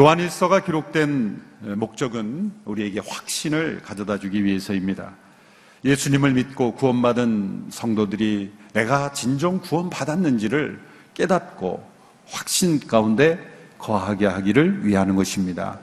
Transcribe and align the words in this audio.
요한일서가 0.00 0.60
기록된 0.60 1.42
목적은 1.76 2.52
우리에게 2.64 3.02
확신을 3.06 3.82
가져다 3.84 4.18
주기 4.18 4.42
위해서입니다. 4.42 5.12
예수님을 5.84 6.32
믿고 6.32 6.74
구원받은 6.74 7.66
성도들이 7.68 8.50
내가 8.72 9.12
진정 9.12 9.60
구원받았는지를 9.60 10.80
깨닫고 11.12 11.86
확신 12.28 12.80
가운데 12.80 13.38
거하게 13.76 14.24
하기를 14.24 14.86
위하는 14.86 15.16
것입니다. 15.16 15.80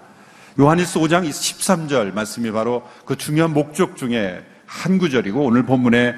요한일서 0.60 1.00
5장 1.00 1.30
13절 1.30 2.12
말씀이 2.12 2.50
바로 2.50 2.90
그 3.06 3.18
중요한 3.18 3.54
목적 3.54 3.98
중에 3.98 4.44
한 4.66 4.98
구절이고 4.98 5.46
오늘 5.46 5.62
본문에 5.62 6.16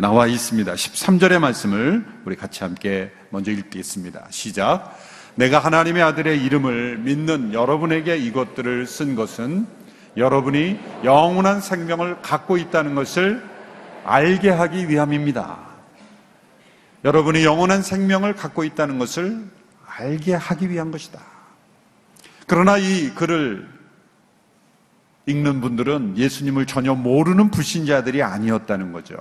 나와 0.00 0.26
있습니다. 0.26 0.72
13절의 0.72 1.38
말씀을 1.38 2.02
우리 2.24 2.34
같이 2.34 2.64
함께 2.64 3.12
먼저 3.28 3.50
읽겠습니다. 3.50 4.28
시작. 4.30 4.98
내가 5.34 5.58
하나님의 5.58 6.02
아들의 6.02 6.42
이름을 6.44 6.98
믿는 6.98 7.54
여러분에게 7.54 8.16
이것들을 8.18 8.86
쓴 8.86 9.14
것은 9.14 9.66
여러분이 10.16 10.78
영원한 11.04 11.60
생명을 11.60 12.20
갖고 12.20 12.58
있다는 12.58 12.94
것을 12.94 13.42
알게 14.04 14.50
하기 14.50 14.88
위함입니다. 14.88 15.58
여러분이 17.04 17.44
영원한 17.44 17.82
생명을 17.82 18.34
갖고 18.34 18.62
있다는 18.64 18.98
것을 18.98 19.44
알게 19.86 20.34
하기 20.34 20.70
위한 20.70 20.90
것이다. 20.90 21.20
그러나 22.46 22.76
이 22.76 23.10
글을 23.14 23.66
읽는 25.26 25.60
분들은 25.60 26.18
예수님을 26.18 26.66
전혀 26.66 26.94
모르는 26.94 27.50
불신자들이 27.50 28.22
아니었다는 28.22 28.92
거죠. 28.92 29.16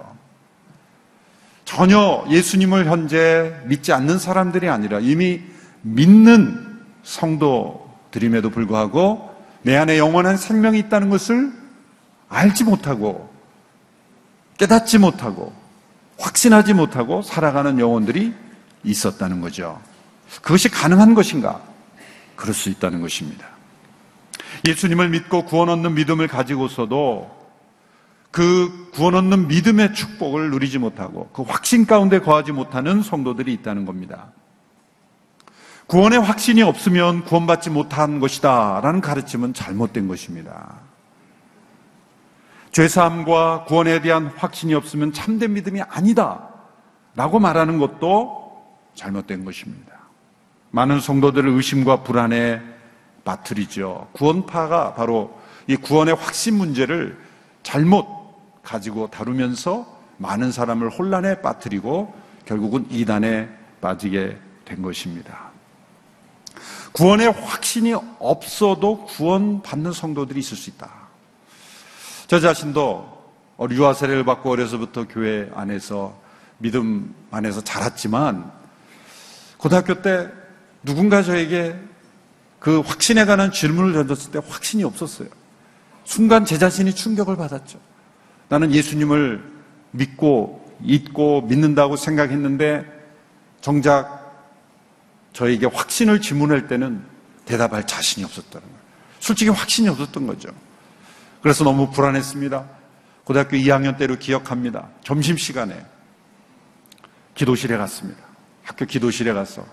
전혀 1.64 2.26
예수님을 2.30 2.86
현재 2.86 3.56
믿지 3.66 3.94
않는 3.94 4.20
사람들이 4.20 4.68
아니라 4.68 5.00
이미 5.00 5.42
믿는 5.82 6.80
성도들임에도 7.04 8.50
불구하고 8.50 9.36
내 9.64 9.76
안에 9.78 9.98
영원한 9.98 10.38
생명이 10.38 10.80
있다는 10.80 11.10
것을 11.10 11.52
알지 12.30 12.64
못하고 12.64 13.32
깨닫지 14.58 15.00
못하고 15.00 15.54
확신하지 16.20 16.74
못하고 16.74 17.22
살아가는 17.22 17.80
영혼들이 17.80 18.34
있었다는 18.84 19.42
거죠. 19.42 19.82
그것이 20.42 20.70
가능한 20.70 21.14
것인가? 21.14 21.62
그럴 22.36 22.54
수 22.54 22.70
있다는 22.70 23.02
것입니다. 23.02 23.48
예수님을 24.68 25.10
믿고 25.10 25.46
구원 25.46 25.70
얻는 25.70 25.96
믿음을 25.96 26.28
가지고서도 26.28 27.42
그 28.30 28.90
구원 28.94 29.16
얻는 29.16 29.48
믿음의 29.48 29.94
축복을 29.94 30.52
누리지 30.52 30.78
못하고 30.78 31.30
그 31.34 31.42
확신 31.42 31.86
가운데 31.86 32.20
거하지 32.20 32.52
못하는 32.52 33.02
성도들이 33.02 33.52
있다는 33.54 33.86
겁니다. 33.86 34.32
구원의 35.92 36.22
확신이 36.22 36.62
없으면 36.62 37.26
구원받지 37.26 37.70
못한 37.70 38.22
것이다 38.22 38.80
라는 38.82 39.02
가르침은 39.02 39.54
잘못된 39.54 40.08
것입니다. 40.08 40.80
죄사함과 42.72 43.66
구원에 43.66 44.00
대한 44.00 44.28
확신이 44.28 44.74
없으면 44.74 45.12
참된 45.12 45.52
믿음이 45.52 45.82
아니다 45.82 46.48
라고 47.14 47.40
말하는 47.40 47.78
것도 47.78 48.64
잘못된 48.96 49.44
것입니다. 49.44 49.92
많은 50.70 51.02
성도들을 51.02 51.50
의심과 51.50 52.04
불안에 52.04 52.62
빠뜨리죠. 53.26 54.08
구원파가 54.14 54.94
바로 54.94 55.38
이 55.68 55.76
구원의 55.76 56.16
확신 56.16 56.54
문제를 56.54 57.20
잘못 57.64 58.08
가지고 58.64 59.10
다루면서 59.10 59.86
많은 60.20 60.54
사람을 60.54 60.90
혼란에 60.90 61.42
빠뜨리고 61.42 62.16
결국은 62.46 62.88
이단에 62.90 63.50
빠지게 63.82 64.38
된 64.64 64.82
것입니다. 64.82 65.51
구원의 66.94 67.32
확신이 67.32 67.94
없어도 68.20 69.06
구원받는 69.06 69.92
성도들이 69.94 70.40
있을 70.40 70.58
수 70.58 70.70
있다. 70.70 70.90
저 72.28 72.40
자신도 72.40 73.22
유아 73.70 73.94
세례를 73.94 74.26
받고 74.26 74.50
어려서부터 74.50 75.08
교회 75.08 75.50
안에서 75.54 76.20
믿음 76.58 77.14
안에서 77.32 77.62
자랐지만 77.62 78.52
고등학교 79.58 80.02
때 80.02 80.30
누군가 80.84 81.24
저에게 81.24 81.76
그 82.60 82.80
확신에 82.80 83.26
관한 83.26 83.52
질문을 83.52 83.94
던졌을 83.94 84.32
때 84.32 84.40
확신이 84.46 84.84
없었어요. 84.84 85.28
순간 86.04 86.46
제 86.46 86.58
자신이 86.58 86.94
충격을 86.94 87.36
받았죠. 87.38 87.80
나는 88.50 88.72
예수님을 88.72 89.44
믿고 89.92 90.62
잊고 90.84 91.42
믿는다고 91.42 91.96
생각했는데 91.96 92.86
정작 93.62 94.21
저에게 95.34 95.66
확신을 95.66 96.22
질문할 96.22 96.68
때는 96.68 97.04
대답할 97.46 97.88
자신이 97.88 98.24
없었다는 98.26 98.68
거예요. 98.68 98.82
솔직히 99.20 99.50
확신이 99.50 99.88
없었던 99.88 100.28
거죠. 100.28 100.50
그래서 101.42 101.64
너무 101.64 101.92
불안했습니다. 101.92 102.66
고등학교 103.24 103.56
2학년 103.58 103.98
때로 103.98 104.18
기억합니다. 104.18 104.90
점심시간에 105.04 105.86
기도실에 107.36 107.78
갔습니다. 107.78 108.22
학교 108.64 108.86
기도실에 108.86 109.34
가서 109.34 109.66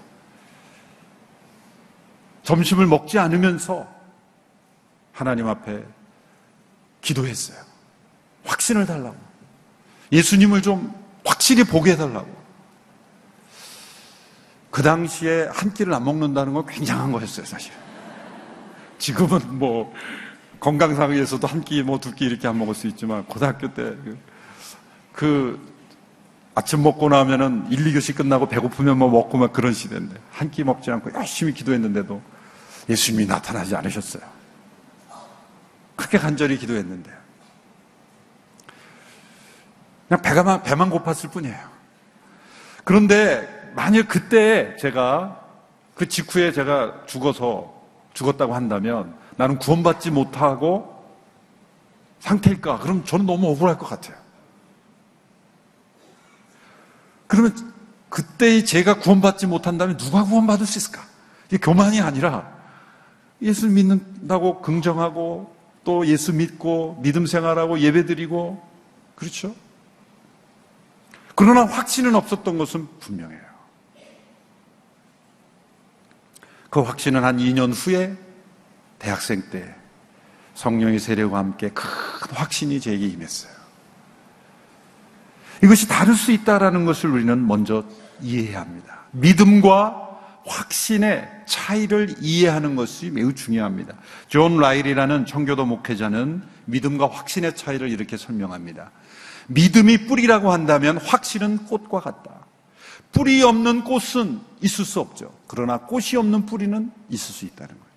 점심을 2.42 2.86
먹지 2.86 3.18
않으면서 3.18 3.86
하나님 5.12 5.48
앞에 5.48 5.84
기도했어요. 7.00 7.58
확신을 8.44 8.86
달라고. 8.86 9.16
예수님을 10.12 10.62
좀 10.62 10.94
확실히 11.24 11.64
보게 11.64 11.92
해달라고. 11.92 12.28
그 14.78 14.84
당시에 14.84 15.48
한 15.52 15.74
끼를 15.74 15.92
안 15.92 16.04
먹는다는 16.04 16.54
건 16.54 16.64
굉장한 16.64 17.10
거였어요, 17.10 17.44
사실. 17.44 17.72
지금은 18.98 19.58
뭐 19.58 19.92
건강상에서도 20.60 21.44
한 21.48 21.64
끼, 21.64 21.82
뭐 21.82 21.98
두 21.98 22.14
끼 22.14 22.26
이렇게 22.26 22.46
안 22.46 22.56
먹을 22.60 22.76
수 22.76 22.86
있지만 22.86 23.24
고등학교 23.24 23.74
때 23.74 23.82
그, 23.82 24.18
그 25.12 25.74
아침 26.54 26.84
먹고 26.84 27.08
나면은 27.08 27.66
1, 27.72 27.92
2교시 27.92 28.14
끝나고 28.16 28.46
배고프면 28.48 28.96
뭐 28.98 29.10
먹고 29.10 29.36
막 29.36 29.52
그런 29.52 29.72
시대인데 29.74 30.14
한 30.30 30.48
끼 30.52 30.62
먹지 30.62 30.92
않고 30.92 31.12
열심히 31.12 31.52
기도했는데도 31.54 32.22
예수님이 32.88 33.26
나타나지 33.26 33.74
않으셨어요. 33.74 34.22
그렇게 35.96 36.18
간절히 36.18 36.56
기도했는데 36.56 37.10
그냥 40.06 40.22
배가 40.22 40.62
배만 40.62 40.88
고팠을 40.90 41.32
뿐이에요. 41.32 41.68
그런데 42.84 43.57
만일 43.78 44.08
그때 44.08 44.74
제가 44.74 45.40
그 45.94 46.08
직후에 46.08 46.50
제가 46.50 47.04
죽어서 47.06 47.72
죽었다고 48.12 48.52
한다면 48.52 49.14
나는 49.36 49.56
구원받지 49.60 50.10
못하고 50.10 51.00
상태일까? 52.18 52.80
그럼 52.80 53.04
저는 53.04 53.24
너무 53.24 53.46
억울할 53.50 53.78
것 53.78 53.86
같아요. 53.86 54.16
그러면 57.28 57.54
그때의 58.08 58.64
제가 58.64 58.98
구원받지 58.98 59.46
못한다면 59.46 59.96
누가 59.96 60.24
구원받을 60.24 60.66
수 60.66 60.78
있을까? 60.78 61.00
이게 61.46 61.58
교만이 61.58 62.00
아니라 62.00 62.52
예수 63.42 63.68
믿는다고 63.68 64.60
긍정하고 64.60 65.54
또 65.84 66.04
예수 66.08 66.32
믿고 66.32 66.98
믿음 67.00 67.26
생활하고 67.26 67.78
예배 67.78 68.06
드리고 68.06 68.60
그렇죠? 69.14 69.54
그러나 71.36 71.64
확신은 71.64 72.16
없었던 72.16 72.58
것은 72.58 72.88
분명해요. 72.98 73.47
그 76.70 76.80
확신은 76.80 77.24
한 77.24 77.38
2년 77.38 77.72
후에 77.74 78.16
대학생 78.98 79.42
때 79.50 79.74
성령의 80.54 80.98
세례와 80.98 81.38
함께 81.38 81.70
큰 81.70 81.84
확신이 82.32 82.80
제게 82.80 83.06
임했어요. 83.06 83.52
이것이 85.62 85.88
다를 85.88 86.14
수 86.14 86.32
있다라는 86.32 86.84
것을 86.84 87.10
우리는 87.10 87.46
먼저 87.46 87.84
이해해야 88.20 88.60
합니다. 88.60 89.00
믿음과 89.12 90.08
확신의 90.46 91.28
차이를 91.46 92.16
이해하는 92.20 92.74
것이 92.76 93.10
매우 93.10 93.34
중요합니다. 93.34 93.94
존 94.28 94.58
라일이라는 94.58 95.26
청교도 95.26 95.66
목회자는 95.66 96.42
믿음과 96.66 97.08
확신의 97.08 97.54
차이를 97.56 97.90
이렇게 97.90 98.16
설명합니다. 98.16 98.90
믿음이 99.48 100.06
뿌리라고 100.06 100.52
한다면 100.52 100.98
확신은 100.98 101.64
꽃과 101.66 102.00
같다. 102.00 102.37
뿌리 103.12 103.42
없는 103.42 103.84
꽃은 103.84 104.40
있을 104.60 104.84
수 104.84 105.00
없죠. 105.00 105.32
그러나 105.46 105.78
꽃이 105.78 106.16
없는 106.16 106.46
뿌리는 106.46 106.90
있을 107.08 107.34
수 107.34 107.44
있다는 107.44 107.74
거죠. 107.74 107.88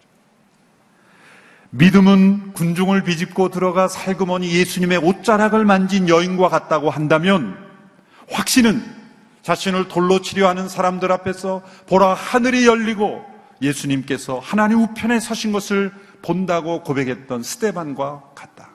믿음은 1.72 2.54
군중을 2.54 3.04
비집고 3.04 3.50
들어가 3.50 3.88
살그머니 3.88 4.52
예수님의 4.54 4.98
옷자락을 5.00 5.66
만진 5.66 6.10
여인과 6.10 6.50
같다고 6.50 6.90
한다면 6.90 7.58
확신은 8.30 8.84
자신을 9.42 9.88
돌로 9.88 10.22
치료하는 10.22 10.70
사람들 10.70 11.12
앞에서 11.12 11.62
보라 11.88 12.14
하늘이 12.14 12.68
열리고 12.68 13.26
예수님께서 13.62 14.40
하나님 14.40 14.80
우편에 14.80 15.20
서신 15.20 15.52
것을 15.52 15.92
본다고 16.22 16.84
고백했던 16.84 17.44
스테반과 17.44 18.24
같다. 18.36 18.70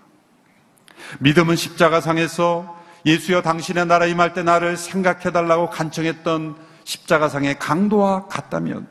믿음은 1.21 1.57
십자가상에서 1.57 2.76
예수여 3.07 3.41
당신의 3.41 3.87
나라 3.87 4.05
임할 4.07 4.35
때 4.35 4.43
나를 4.43 4.77
생각해 4.77 5.31
달라고 5.31 5.71
간청했던 5.71 6.57
십자가상의 6.83 7.59
강도와 7.59 8.27
같다면 8.27 8.89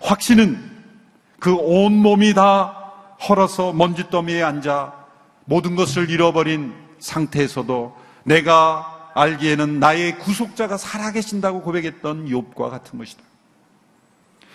확신은 0.00 0.70
그 1.40 1.52
온몸이 1.52 2.34
다 2.34 2.76
헐어서 3.28 3.72
먼지더미에 3.72 4.42
앉아 4.42 4.94
모든 5.44 5.74
것을 5.74 6.08
잃어버린 6.08 6.72
상태에서도 7.00 7.96
내가 8.22 9.10
알기에는 9.14 9.80
나의 9.80 10.18
구속자가 10.18 10.76
살아계신다고 10.76 11.62
고백했던 11.62 12.26
욥과 12.26 12.70
같은 12.70 12.98
것이다. 12.98 13.22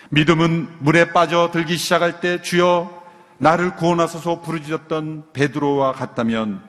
믿음은 0.10 0.78
물에 0.80 1.12
빠져 1.12 1.50
들기 1.52 1.76
시작할 1.76 2.22
때 2.22 2.42
주여 2.42 3.04
나를 3.38 3.76
구원하소서 3.76 4.42
부르짖었던 4.42 5.34
베드로와 5.34 5.92
같다면 5.92 6.64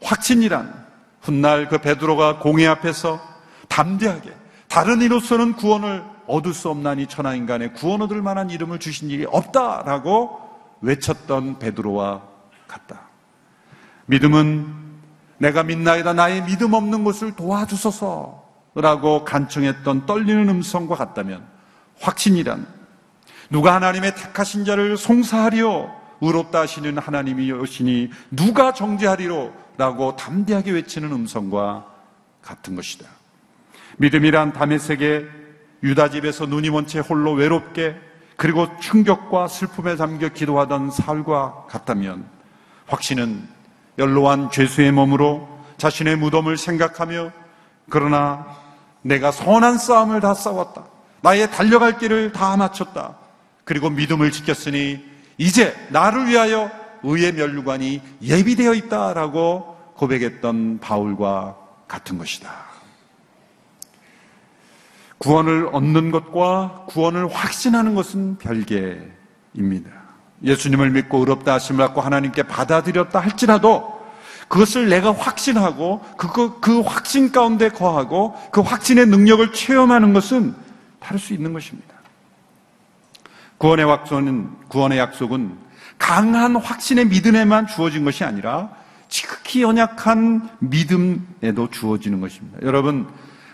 확신이란 0.00 0.85
훗날 1.26 1.68
그 1.68 1.78
베드로가 1.78 2.38
공회 2.38 2.66
앞에서 2.66 3.20
담대하게 3.68 4.32
다른 4.68 5.02
이로서는 5.02 5.54
구원을 5.54 6.04
얻을 6.26 6.54
수 6.54 6.70
없나니 6.70 7.08
천하 7.08 7.34
인간의 7.34 7.74
구원 7.74 8.02
얻을 8.02 8.22
만한 8.22 8.50
이름을 8.50 8.78
주신 8.78 9.10
일이 9.10 9.26
없다라고 9.28 10.40
외쳤던 10.80 11.58
베드로와 11.58 12.22
같다. 12.68 13.08
믿음은 14.06 14.86
내가 15.38 15.62
믿나이다 15.64 16.12
나의 16.12 16.44
믿음 16.44 16.72
없는 16.72 17.04
것을 17.04 17.32
도와주소서라고 17.32 19.24
간청했던 19.24 20.06
떨리는 20.06 20.48
음성과 20.48 20.94
같다면 20.94 21.44
확신이란 22.00 22.66
누가 23.50 23.74
하나님의 23.74 24.14
택하신 24.14 24.64
자를 24.64 24.96
송사하리요 24.96 26.05
의롭다 26.20 26.60
하시는 26.60 26.96
하나님이 26.98 27.52
오시니 27.52 28.10
누가 28.30 28.72
정죄하리로 28.72 29.52
라고 29.76 30.16
담대하게 30.16 30.72
외치는 30.72 31.12
음성과 31.12 31.86
같은 32.42 32.76
것이다. 32.76 33.06
믿음이란 33.98 34.52
담에색에 34.52 35.24
유다 35.82 36.10
집에서 36.10 36.46
눈이 36.46 36.70
먼 36.70 36.86
채 36.86 37.00
홀로 37.00 37.32
외롭게 37.32 37.96
그리고 38.36 38.68
충격과 38.80 39.48
슬픔에 39.48 39.96
잠겨 39.96 40.28
기도하던 40.28 40.90
살과 40.90 41.66
같다면 41.68 42.26
확신은 42.86 43.46
연로한 43.98 44.50
죄수의 44.50 44.92
몸으로 44.92 45.48
자신의 45.78 46.16
무덤을 46.16 46.56
생각하며 46.56 47.32
그러나 47.88 48.46
내가 49.02 49.30
선한 49.30 49.78
싸움을 49.78 50.20
다 50.20 50.34
싸웠다. 50.34 50.84
나의 51.22 51.50
달려갈 51.50 51.98
길을 51.98 52.32
다 52.32 52.56
마쳤다. 52.56 53.16
그리고 53.64 53.90
믿음을 53.90 54.30
지켰으니 54.30 55.02
이제 55.38 55.74
나를 55.90 56.28
위하여 56.28 56.70
의의 57.02 57.32
면류관이 57.32 58.00
예비되어 58.22 58.74
있다라고 58.74 59.76
고백했던 59.94 60.78
바울과 60.80 61.56
같은 61.88 62.18
것이다. 62.18 62.66
구원을 65.18 65.70
얻는 65.72 66.10
것과 66.10 66.84
구원을 66.88 67.32
확신하는 67.32 67.94
것은 67.94 68.38
별개입니다. 68.38 69.90
예수님을 70.42 70.90
믿고 70.90 71.18
의롭다 71.18 71.54
하심을 71.54 71.86
받고 71.86 72.00
하나님께 72.02 72.42
받아들였다 72.42 73.18
할지라도 73.18 73.96
그것을 74.48 74.88
내가 74.88 75.12
확신하고 75.12 76.00
그, 76.16 76.60
그 76.60 76.80
확신 76.80 77.32
가운데 77.32 77.68
거하고 77.68 78.36
그 78.52 78.60
확신의 78.60 79.06
능력을 79.06 79.52
체험하는 79.52 80.12
것은 80.12 80.54
다를 81.00 81.18
수 81.18 81.32
있는 81.32 81.52
것입니다. 81.52 81.95
구원의 83.58 83.88
약속은, 83.88 84.68
구원의 84.68 84.98
약속은 84.98 85.56
강한 85.98 86.56
확신의 86.56 87.06
믿음에만 87.06 87.66
주어진 87.66 88.04
것이 88.04 88.24
아니라 88.24 88.70
지극히 89.08 89.62
연약한 89.62 90.50
믿음에도 90.58 91.70
주어지는 91.70 92.20
것입니다. 92.20 92.58
여러분, 92.62 93.08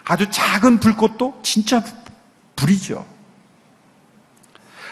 아주 0.05 0.29
작은 0.31 0.81
불꽃도 0.81 1.41
진짜 1.43 1.83
불이죠. 2.57 3.07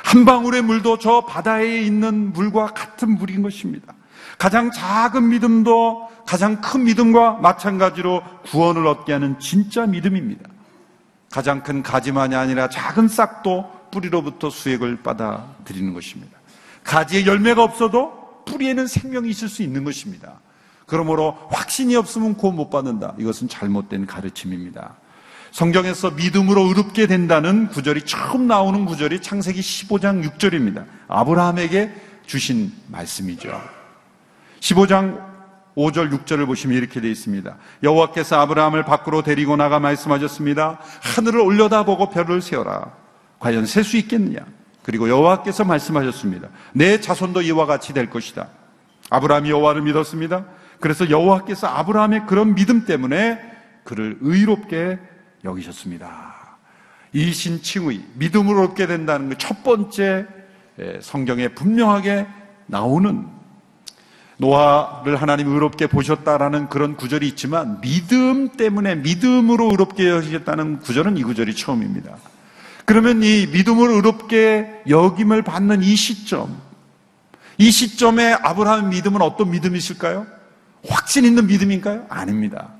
한 0.05 0.25
방울의 0.25 0.63
물도 0.63 0.99
저 0.99 1.25
바다에 1.27 1.81
있는 1.83 2.33
물과 2.33 2.69
같은 2.69 3.17
물인 3.17 3.43
것입니다. 3.43 3.95
가장 4.39 4.71
작은 4.71 5.29
믿음도 5.29 6.09
가장 6.27 6.61
큰 6.61 6.85
믿음과 6.85 7.35
마찬가지로 7.35 8.23
구원을 8.47 8.87
얻게 8.87 9.13
하는 9.13 9.39
진짜 9.39 9.87
믿음입니다. 9.87 10.49
가장 11.31 11.63
큰 11.63 11.83
가지만이 11.83 12.35
아니라 12.35 12.69
작은 12.69 13.09
싹도 13.09 13.80
뿌리로부터 13.91 14.51
수액을 14.51 15.03
받아 15.03 15.55
들이는 15.65 15.93
것입니다. 15.95 16.39
가지에 16.85 17.27
열매가 17.27 17.63
없어도 17.63 18.43
뿌리에는 18.47 18.87
생명이 18.87 19.29
있을 19.31 19.49
수 19.49 19.63
있는 19.63 19.85
것입니다. 19.85 20.41
그러므로 20.87 21.39
확신이 21.51 21.95
없으면 21.95 22.37
구원 22.37 22.57
못 22.57 22.69
받는다. 22.69 23.15
이것은 23.19 23.49
잘못된 23.49 24.07
가르침입니다. 24.07 24.97
성경에서 25.53 26.13
믿음으로 26.13 26.63
의롭게 26.63 27.07
된다는 27.07 27.69
구절이 27.69 28.03
처음 28.07 28.47
나오는 28.47 28.85
구절이 28.85 29.21
창세기 29.21 29.61
15장 29.61 30.25
6절입니다. 30.25 30.85
아브라함에게 31.09 31.93
주신 32.27 32.73
말씀이죠. 32.89 33.61
15장 34.61 35.31
5절 35.77 36.11
6절을 36.11 36.47
보시면 36.47 36.77
이렇게 36.77 37.01
되어 37.01 37.11
있습니다. 37.11 37.57
여호와께서 37.83 38.41
아브라함을 38.41 38.85
밖으로 38.85 39.23
데리고 39.23 39.57
나가 39.57 39.81
말씀하셨습니다. 39.81 40.81
하늘을 41.03 41.41
올려다보고 41.41 42.11
별을 42.11 42.43
세어라. 42.43 42.93
과연 43.41 43.67
셀 43.67 43.83
수 43.83 43.97
있겠느냐? 43.97 44.47
그리고 44.83 45.09
여호와께서 45.09 45.65
말씀하셨습니다. 45.65 46.49
내 46.73 47.01
자손도 47.01 47.43
이와 47.43 47.67
같이 47.67 47.93
될 47.93 48.09
것이다. 48.09 48.49
아브라함이 49.11 49.51
여호와를 49.51 49.83
믿었습니다. 49.83 50.45
그래서 50.79 51.11
여호와께서 51.11 51.67
아브라함의 51.67 52.27
그런 52.27 52.55
믿음 52.55 52.85
때문에 52.87 53.39
그를 53.85 54.17
의롭게 54.21 54.99
여기셨습니다. 55.45 56.39
이 57.13 57.33
신 57.33 57.61
칭의, 57.61 58.03
믿음으로 58.15 58.63
얻게 58.63 58.87
된다는 58.87 59.35
첫 59.37 59.65
번째 59.65 60.27
성경에 61.01 61.49
분명하게 61.49 62.27
나오는 62.67 63.27
노아를 64.39 65.17
하나님 65.17 65.49
의롭게 65.49 65.87
보셨다라는 65.89 66.69
그런 66.69 66.97
구절이 66.97 67.27
있지만 67.29 67.81
믿음 67.81 68.51
때문에 68.51 68.95
믿음으로 68.97 69.71
의롭게 69.71 70.09
여기셨다는 70.09 70.79
구절은 70.79 71.19
이 71.19 71.23
구절이 71.25 71.55
처음입니다. 71.57 72.17
그러면 72.91 73.23
이 73.23 73.47
믿음을 73.47 73.89
의롭게 73.89 74.83
여김을 74.89 75.43
받는 75.43 75.81
이 75.85 75.95
시점, 75.95 76.61
이 77.57 77.71
시점에 77.71 78.33
아브라함의 78.33 78.91
믿음은 78.91 79.23
어떤 79.23 79.53
믿음이실까요? 79.53 80.27
확신 80.89 81.25
있는 81.25 81.47
믿음인가요? 81.47 82.07
아닙니다. 82.09 82.71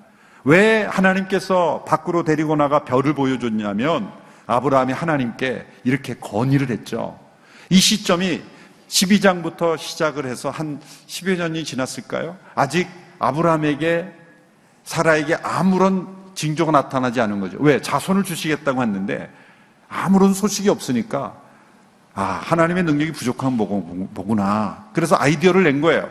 왜 0.43 0.83
하나님께서 0.83 1.85
밖으로 1.87 2.25
데리고 2.25 2.57
나가 2.57 2.85
별을 2.85 3.15
보여줬냐면 3.15 4.11
아브라함이 4.49 4.93
하나님께 4.93 5.65
이렇게 5.85 6.15
건의를 6.15 6.71
했죠. 6.71 7.17
이 7.69 7.79
시점이 7.79 8.43
12장부터 8.89 9.79
시작을 9.79 10.27
해서 10.27 10.51
한 10.51 10.81
10여 11.07 11.39
년이 11.39 11.63
지났을까요? 11.63 12.37
아직 12.57 12.89
아브라함에게 13.21 14.13
사라에게 14.83 15.37
아무런 15.37 16.09
징조가 16.35 16.73
나타나지 16.73 17.21
않은 17.21 17.39
거죠. 17.39 17.59
왜? 17.61 17.81
자손을 17.81 18.25
주시겠다고 18.25 18.83
했는데 18.83 19.31
아무런 19.91 20.33
소식이 20.33 20.69
없으니까 20.69 21.35
아, 22.15 22.23
하나님의 22.23 22.85
능력이 22.85 23.13
부족한 23.13 23.57
보구나. 23.57 24.87
그래서 24.93 25.17
아이디어를 25.19 25.65
낸 25.65 25.81
거예요. 25.81 26.09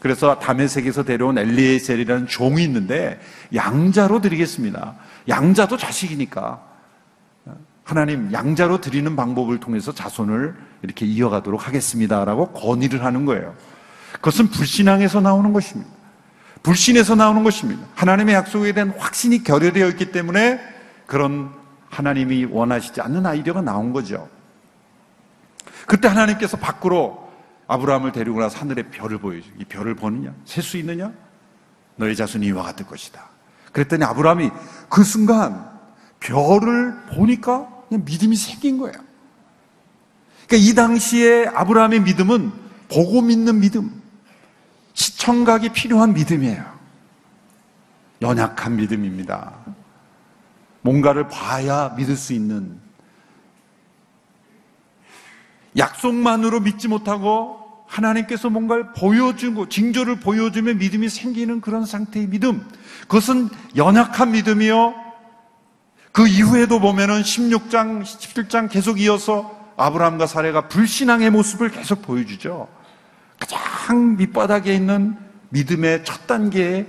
그래서 0.00 0.38
담에색에서 0.38 1.04
데려온 1.04 1.38
엘리에셀이라는 1.38 2.26
종이 2.26 2.64
있는데 2.64 3.20
양자로 3.54 4.20
드리겠습니다. 4.20 4.94
양자도 5.28 5.76
자식이니까 5.76 6.62
하나님 7.84 8.32
양자로 8.32 8.80
드리는 8.80 9.14
방법을 9.14 9.60
통해서 9.60 9.92
자손을 9.92 10.54
이렇게 10.82 11.04
이어가도록 11.06 11.66
하겠습니다라고 11.66 12.52
건의를 12.52 13.04
하는 13.04 13.26
거예요. 13.26 13.54
그것은 14.12 14.48
불신앙에서 14.48 15.20
나오는 15.20 15.52
것입니다. 15.52 15.90
불신에서 16.62 17.14
나오는 17.14 17.42
것입니다. 17.42 17.82
하나님의 17.94 18.34
약속에 18.34 18.72
대한 18.72 18.94
확신이 18.96 19.42
결여되어 19.42 19.88
있기 19.88 20.12
때문에 20.12 20.60
그런 21.06 21.59
하나님이 21.90 22.46
원하시지 22.46 23.00
않는 23.00 23.26
아이디어가 23.26 23.60
나온 23.60 23.92
거죠. 23.92 24.28
그때 25.86 26.08
하나님께서 26.08 26.56
밖으로 26.56 27.28
아브라함을 27.66 28.12
데리고 28.12 28.40
나서 28.40 28.58
하늘의 28.58 28.90
별을 28.90 29.18
보여줘. 29.18 29.46
이 29.58 29.64
별을 29.64 29.94
보느냐? 29.94 30.32
셀 30.44 30.62
수 30.64 30.76
있느냐? 30.78 31.12
너의 31.96 32.16
자손이 32.16 32.46
이와 32.46 32.62
같을 32.62 32.86
것이다. 32.86 33.28
그랬더니 33.72 34.04
아브라함이 34.04 34.50
그 34.88 35.04
순간 35.04 35.70
별을 36.20 36.94
보니까 37.14 37.68
그냥 37.88 38.04
믿음이 38.04 38.36
생긴 38.36 38.78
거예요. 38.78 38.94
그러니까 40.46 40.70
이 40.70 40.74
당시에 40.74 41.46
아브라함의 41.46 42.00
믿음은 42.00 42.52
보고 42.88 43.20
믿는 43.22 43.60
믿음, 43.60 44.02
시청각이 44.94 45.70
필요한 45.70 46.12
믿음이에요. 46.12 46.64
연약한 48.22 48.76
믿음입니다. 48.76 49.52
뭔가를 50.82 51.28
봐야 51.28 51.94
믿을 51.96 52.16
수 52.16 52.32
있는 52.32 52.80
약속만으로 55.76 56.60
믿지 56.60 56.88
못하고 56.88 57.60
하나님께서 57.86 58.50
뭔가를 58.50 58.92
보여주고 58.92 59.68
징조를 59.68 60.20
보여주면 60.20 60.78
믿음이 60.78 61.08
생기는 61.08 61.60
그런 61.60 61.84
상태의 61.84 62.28
믿음. 62.28 62.66
그것은 63.02 63.48
연약한 63.76 64.30
믿음이요. 64.32 64.94
그 66.12 66.26
이후에도 66.26 66.80
보면은 66.80 67.22
16장, 67.22 68.02
17장 68.02 68.70
계속 68.70 69.00
이어서 69.00 69.58
아브라함과 69.76 70.26
사례가 70.26 70.68
불신앙의 70.68 71.30
모습을 71.30 71.70
계속 71.70 72.02
보여주죠. 72.02 72.68
가장 73.38 74.16
밑바닥에 74.16 74.74
있는 74.74 75.16
믿음의 75.48 76.04
첫 76.04 76.26
단계에 76.26 76.86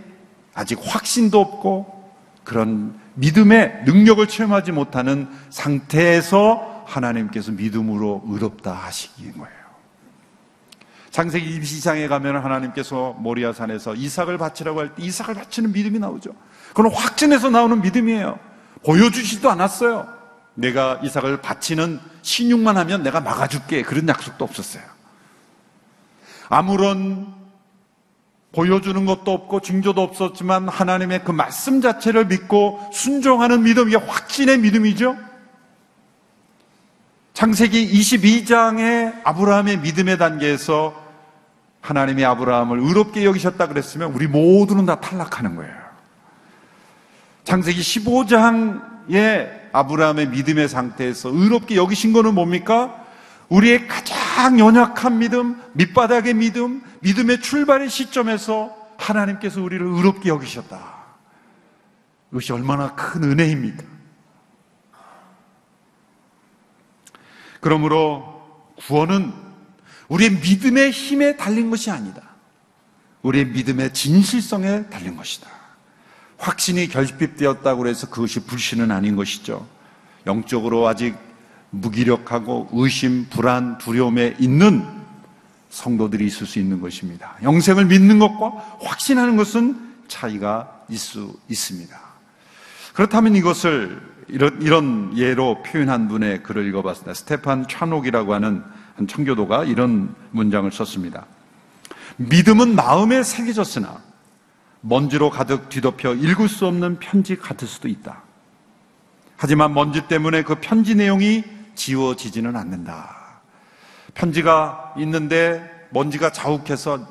아직 0.53 0.77
확신도 0.81 1.39
없고 1.39 2.11
그런 2.43 2.99
믿음의 3.15 3.83
능력을 3.85 4.25
체험하지 4.27 4.71
못하는 4.71 5.27
상태에서 5.49 6.83
하나님께서 6.87 7.51
믿음으로 7.51 8.23
의롭다 8.27 8.73
하시기인 8.73 9.33
거예요. 9.37 9.61
창세기 11.09 11.59
22장에 11.59 12.07
가면 12.07 12.37
하나님께서 12.37 13.13
모리아 13.19 13.51
산에서 13.51 13.95
이삭을 13.95 14.37
바치라고 14.37 14.79
할 14.79 14.95
때 14.95 15.03
이삭을 15.03 15.35
바치는 15.35 15.73
믿음이 15.73 15.99
나오죠. 15.99 16.33
그건 16.69 16.91
확진해서 16.91 17.49
나오는 17.49 17.81
믿음이에요. 17.81 18.39
보여주지도 18.85 19.49
않았어요. 19.51 20.07
내가 20.53 20.99
이삭을 21.03 21.41
바치는 21.41 21.99
신용만 22.21 22.77
하면 22.77 23.03
내가 23.03 23.19
막아줄게. 23.19 23.81
그런 23.83 24.07
약속도 24.07 24.45
없었어요. 24.45 24.83
아무런 26.49 27.40
보여주는 28.51 29.05
것도 29.05 29.31
없고 29.31 29.61
징조도 29.61 30.01
없었지만 30.01 30.67
하나님의 30.67 31.23
그 31.23 31.31
말씀 31.31 31.81
자체를 31.81 32.25
믿고 32.25 32.79
순종하는 32.91 33.63
믿음, 33.63 33.87
이게 33.87 33.97
확신의 33.97 34.57
믿음이죠. 34.59 35.17
창세기 37.33 37.91
22장의 37.91 39.21
아브라함의 39.23 39.79
믿음의 39.79 40.17
단계에서 40.17 40.93
하나님이 41.79 42.25
아브라함을 42.25 42.79
의롭게 42.79 43.25
여기셨다 43.25 43.67
그랬으면 43.67 44.11
우리 44.13 44.27
모두는 44.27 44.85
다 44.85 44.99
탈락하는 44.99 45.55
거예요. 45.55 45.73
창세기 47.45 47.79
15장의 47.79 49.49
아브라함의 49.71 50.27
믿음의 50.27 50.67
상태에서 50.67 51.29
의롭게 51.29 51.77
여기신 51.77 52.13
거는 52.13 52.35
뭡니까? 52.35 52.97
우리의 53.49 53.87
가장 53.87 54.59
연약한 54.59 55.17
믿음, 55.17 55.61
밑바닥의 55.73 56.35
믿음, 56.35 56.83
믿음의 57.01 57.41
출발의 57.41 57.89
시점에서 57.89 58.75
하나님께서 58.97 59.61
우리를 59.61 59.85
의롭게 59.85 60.29
여기셨다. 60.29 61.01
이것이 62.31 62.53
얼마나 62.53 62.95
큰 62.95 63.23
은혜입니까? 63.23 63.83
그러므로 67.59 68.41
구원은 68.77 69.33
우리의 70.07 70.31
믿음의 70.31 70.91
힘에 70.91 71.37
달린 71.37 71.69
것이 71.69 71.91
아니다. 71.91 72.21
우리의 73.21 73.45
믿음의 73.45 73.93
진실성에 73.93 74.89
달린 74.89 75.15
것이다. 75.15 75.47
확신이 76.37 76.87
결핍되었다고 76.87 77.87
해서 77.87 78.09
그것이 78.09 78.45
불신은 78.45 78.91
아닌 78.91 79.15
것이죠. 79.15 79.67
영적으로 80.25 80.87
아직 80.87 81.15
무기력하고 81.69 82.69
의심, 82.73 83.27
불안, 83.29 83.77
두려움에 83.77 84.35
있는 84.39 85.00
성도들이 85.71 86.25
있을 86.27 86.45
수 86.45 86.59
있는 86.59 86.79
것입니다. 86.79 87.35
영생을 87.41 87.85
믿는 87.85 88.19
것과 88.19 88.49
확신하는 88.81 89.37
것은 89.37 89.91
차이가 90.07 90.83
있을 90.89 90.99
수 90.99 91.39
있습니다. 91.49 91.97
그렇다면 92.93 93.35
이것을 93.35 94.01
이런, 94.27 94.61
이런 94.61 95.17
예로 95.17 95.63
표현한 95.63 96.09
분의 96.09 96.43
글을 96.43 96.67
읽어봤습니다. 96.67 97.13
스테판 97.13 97.67
찬옥이라고 97.67 98.33
하는 98.33 98.63
한 98.95 99.07
청교도가 99.07 99.63
이런 99.63 100.13
문장을 100.31 100.69
썼습니다. 100.71 101.25
믿음은 102.17 102.75
마음에 102.75 103.23
새겨졌으나 103.23 104.01
먼지로 104.81 105.29
가득 105.29 105.69
뒤덮여 105.69 106.15
읽을 106.15 106.49
수 106.49 106.67
없는 106.67 106.99
편지 106.99 107.37
같을 107.37 107.67
수도 107.67 107.87
있다. 107.87 108.23
하지만 109.37 109.73
먼지 109.73 110.07
때문에 110.07 110.43
그 110.43 110.55
편지 110.55 110.95
내용이 110.95 111.43
지워지지는 111.75 112.55
않는다. 112.55 113.20
편지가 114.13 114.95
있는데 114.97 115.87
먼지가 115.89 116.31
자욱해서 116.31 117.07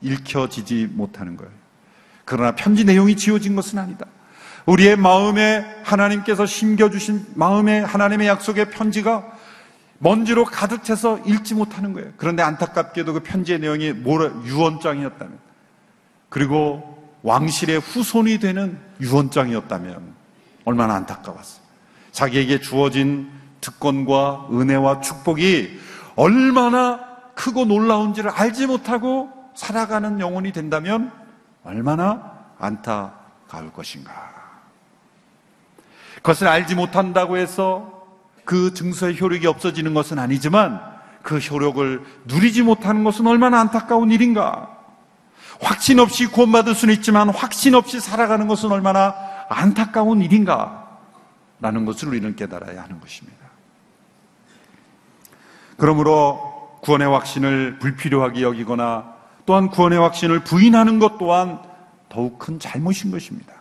읽혀지지 0.00 0.88
못하는 0.92 1.36
거예요. 1.36 1.52
그러나 2.24 2.54
편지 2.54 2.84
내용이 2.84 3.16
지워진 3.16 3.56
것은 3.56 3.78
아니다. 3.78 4.06
우리의 4.66 4.96
마음에 4.96 5.64
하나님께서 5.82 6.46
심겨주신 6.46 7.26
마음에 7.34 7.80
하나님의 7.80 8.28
약속의 8.28 8.70
편지가 8.70 9.32
먼지로 9.98 10.44
가득 10.44 10.84
차서 10.84 11.20
읽지 11.26 11.54
못하는 11.54 11.92
거예요. 11.92 12.10
그런데 12.16 12.42
안타깝게도 12.42 13.12
그 13.14 13.20
편지의 13.20 13.60
내용이 13.60 13.92
뭐라, 13.92 14.42
유언장이었다면, 14.44 15.38
그리고 16.28 17.12
왕실의 17.22 17.78
후손이 17.80 18.38
되는 18.38 18.78
유언장이었다면, 19.00 20.14
얼마나 20.64 20.94
안타까웠어요. 20.94 21.64
자기에게 22.12 22.60
주어진 22.60 23.30
특권과 23.60 24.48
은혜와 24.52 25.00
축복이 25.00 25.80
얼마나 26.16 27.00
크고 27.34 27.64
놀라운지를 27.64 28.30
알지 28.30 28.66
못하고 28.66 29.30
살아가는 29.54 30.20
영혼이 30.20 30.52
된다면 30.52 31.12
얼마나 31.64 32.34
안타까울 32.58 33.72
것인가. 33.72 34.32
그것을 36.16 36.48
알지 36.48 36.74
못한다고 36.74 37.36
해서 37.36 38.06
그 38.44 38.72
증서의 38.74 39.20
효력이 39.20 39.46
없어지는 39.46 39.94
것은 39.94 40.18
아니지만 40.18 40.80
그 41.22 41.38
효력을 41.38 42.04
누리지 42.26 42.62
못하는 42.62 43.04
것은 43.04 43.26
얼마나 43.26 43.60
안타까운 43.60 44.10
일인가. 44.10 44.70
확신 45.60 45.98
없이 45.98 46.26
구원받을 46.26 46.74
수는 46.74 46.94
있지만 46.94 47.30
확신 47.30 47.74
없이 47.74 48.00
살아가는 48.00 48.46
것은 48.48 48.70
얼마나 48.72 49.14
안타까운 49.48 50.20
일인가. 50.20 50.84
라는 51.60 51.84
것을 51.84 52.08
우리는 52.08 52.36
깨달아야 52.36 52.82
하는 52.82 53.00
것입니다. 53.00 53.43
그러므로 55.76 56.78
구원의 56.82 57.08
확신을 57.08 57.78
불필요하게 57.78 58.42
여기거나 58.42 59.14
또한 59.46 59.68
구원의 59.68 59.98
확신을 59.98 60.40
부인하는 60.40 60.98
것 60.98 61.18
또한 61.18 61.58
더욱 62.08 62.38
큰 62.38 62.58
잘못인 62.58 63.10
것입니다. 63.10 63.52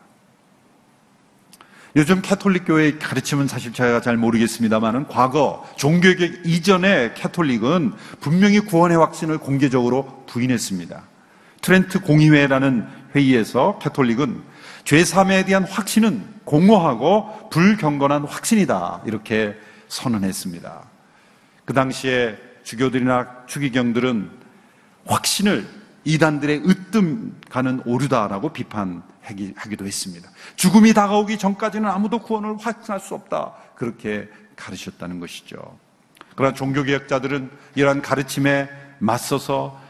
요즘 1.95 2.21
캐톨릭 2.21 2.65
교회의 2.65 2.97
가르침은 2.97 3.47
사실 3.47 3.71
제가 3.71 4.01
잘 4.01 4.17
모르겠습니다만은 4.17 5.07
과거 5.07 5.67
종교개혁 5.77 6.45
이전에 6.45 7.13
캐톨릭은 7.13 7.93
분명히 8.19 8.59
구원의 8.59 8.97
확신을 8.97 9.37
공개적으로 9.37 10.23
부인했습니다. 10.27 11.03
트렌트 11.61 12.01
공의회라는 12.01 12.87
회의에서 13.15 13.77
캐톨릭은 13.79 14.41
죄사함에 14.85 15.45
대한 15.45 15.63
확신은 15.63 16.25
공허하고 16.45 17.49
불경건한 17.51 18.25
확신이다 18.25 19.03
이렇게 19.05 19.55
선언했습니다. 19.87 20.92
그 21.65 21.73
당시에 21.73 22.37
주교들이나 22.63 23.45
추기경들은 23.47 24.29
확신을 25.05 25.67
이단들의 26.05 26.63
으뜸 26.67 27.35
가는 27.49 27.81
오류다라고 27.85 28.49
비판하기도 28.49 29.85
했습니다. 29.85 30.29
죽음이 30.55 30.93
다가오기 30.93 31.37
전까지는 31.37 31.89
아무도 31.89 32.19
구원을 32.19 32.57
확신할 32.57 32.99
수 32.99 33.15
없다. 33.15 33.53
그렇게 33.75 34.27
가르쳤다는 34.55 35.19
것이죠. 35.19 35.57
그러나 36.35 36.53
종교개혁자들은 36.53 37.49
이러한 37.75 38.01
가르침에 38.01 38.69
맞서서 38.99 39.81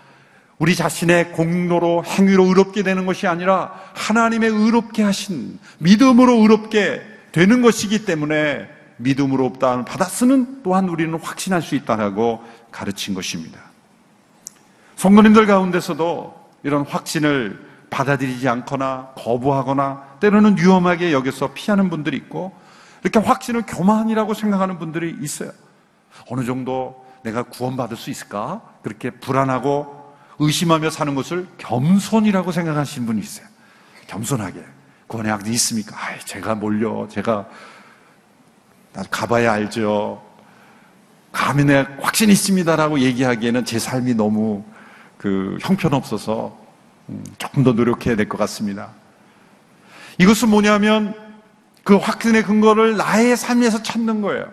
우리 0.60 0.76
자신의 0.76 1.32
공로로 1.32 2.06
행위로 2.06 2.46
의롭게 2.46 2.84
되는 2.84 3.06
것이 3.06 3.28
아니라 3.28 3.74
하나님의 3.96 4.50
의롭게 4.50 5.04
하신 5.04 5.60
믿음으로 5.80 6.42
의롭게 6.42 7.02
되는 7.32 7.62
것이기 7.62 8.06
때문에 8.06 8.70
믿음으로 8.98 9.46
없다 9.46 9.86
받았으면 9.86 10.62
또한 10.64 10.90
우리는 10.90 11.18
확신할 11.20 11.62
수 11.62 11.76
있다라고 11.76 12.44
가르친 12.72 13.14
것입니다. 13.14 13.60
성도님들 14.96 15.46
가운데서도 15.46 16.44
이런 16.64 16.86
확신을 16.86 17.74
받아들이지 17.90 18.48
않거나 18.50 19.12
거부하거나 19.16 20.18
때로는 20.20 20.58
위험하게 20.58 21.12
여겨서 21.14 21.54
피하는 21.54 21.90
분들이 21.90 22.18
있고 22.18 22.54
이렇게 23.04 23.20
확신을 23.20 23.64
교만이라고 23.68 24.34
생각하는 24.34 24.80
분들이 24.80 25.16
있어요. 25.22 25.52
어느 26.30 26.46
정도 26.46 27.06
내가 27.24 27.44
구원받을 27.44 27.98
수 27.98 28.10
있을까? 28.10 28.62
그렇게 28.82 29.10
불안하고 29.10 30.04
의심하며 30.40 30.90
사는 30.90 31.14
것을 31.16 31.48
겸손이라고 31.58 32.52
생각하시는 32.52 33.06
분이 33.06 33.20
있어요. 33.22 33.48
겸손하게. 34.08 34.64
구원의 35.08 35.32
악이 35.32 35.52
있습니까? 35.52 35.96
아 35.96 36.18
제가 36.20 36.56
몰려. 36.56 37.08
제가 37.10 37.48
가봐야 39.10 39.52
알죠. 39.54 40.24
감히 41.32 41.66
내 41.66 41.86
확신이 42.00 42.32
있습니다라고 42.32 43.00
얘기하기에는 43.00 43.66
제 43.66 43.80
삶이 43.80 44.14
너무 44.14 44.64
그 45.18 45.58
형편없어서 45.62 46.58
음, 47.10 47.24
조금 47.38 47.64
더 47.64 47.74
노력해야 47.74 48.16
될 48.16 48.30
것 48.30 48.38
같습니다. 48.38 48.92
이것은 50.20 50.50
뭐냐면 50.50 51.16
그 51.84 51.96
확신의 51.96 52.44
근거를 52.44 52.98
나의 52.98 53.36
삶에서 53.36 53.84
찾는 53.84 54.22
거예요. 54.22 54.52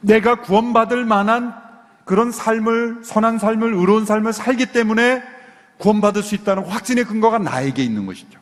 내가 0.00 0.40
구원받을 0.40 1.04
만한 1.04 1.54
그런 2.04 2.30
삶을, 2.30 3.00
선한 3.02 3.38
삶을, 3.38 3.74
의로운 3.74 4.06
삶을 4.06 4.32
살기 4.32 4.66
때문에 4.66 5.22
구원받을 5.78 6.22
수 6.22 6.34
있다는 6.36 6.64
확신의 6.64 7.04
근거가 7.04 7.38
나에게 7.38 7.82
있는 7.82 8.06
것이죠. 8.06 8.38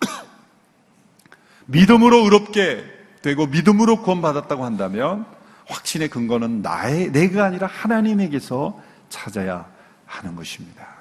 믿음으로 1.66 2.24
의롭게 2.24 2.95
되고 3.22 3.46
믿음으로 3.46 4.02
구원받았다고 4.02 4.64
한다면 4.64 5.26
확신의 5.66 6.08
근거는 6.08 6.62
나의, 6.62 7.10
내가 7.10 7.44
아니라 7.44 7.66
하나님에게서 7.66 8.80
찾아야 9.08 9.66
하는 10.06 10.36
것입니다. 10.36 10.96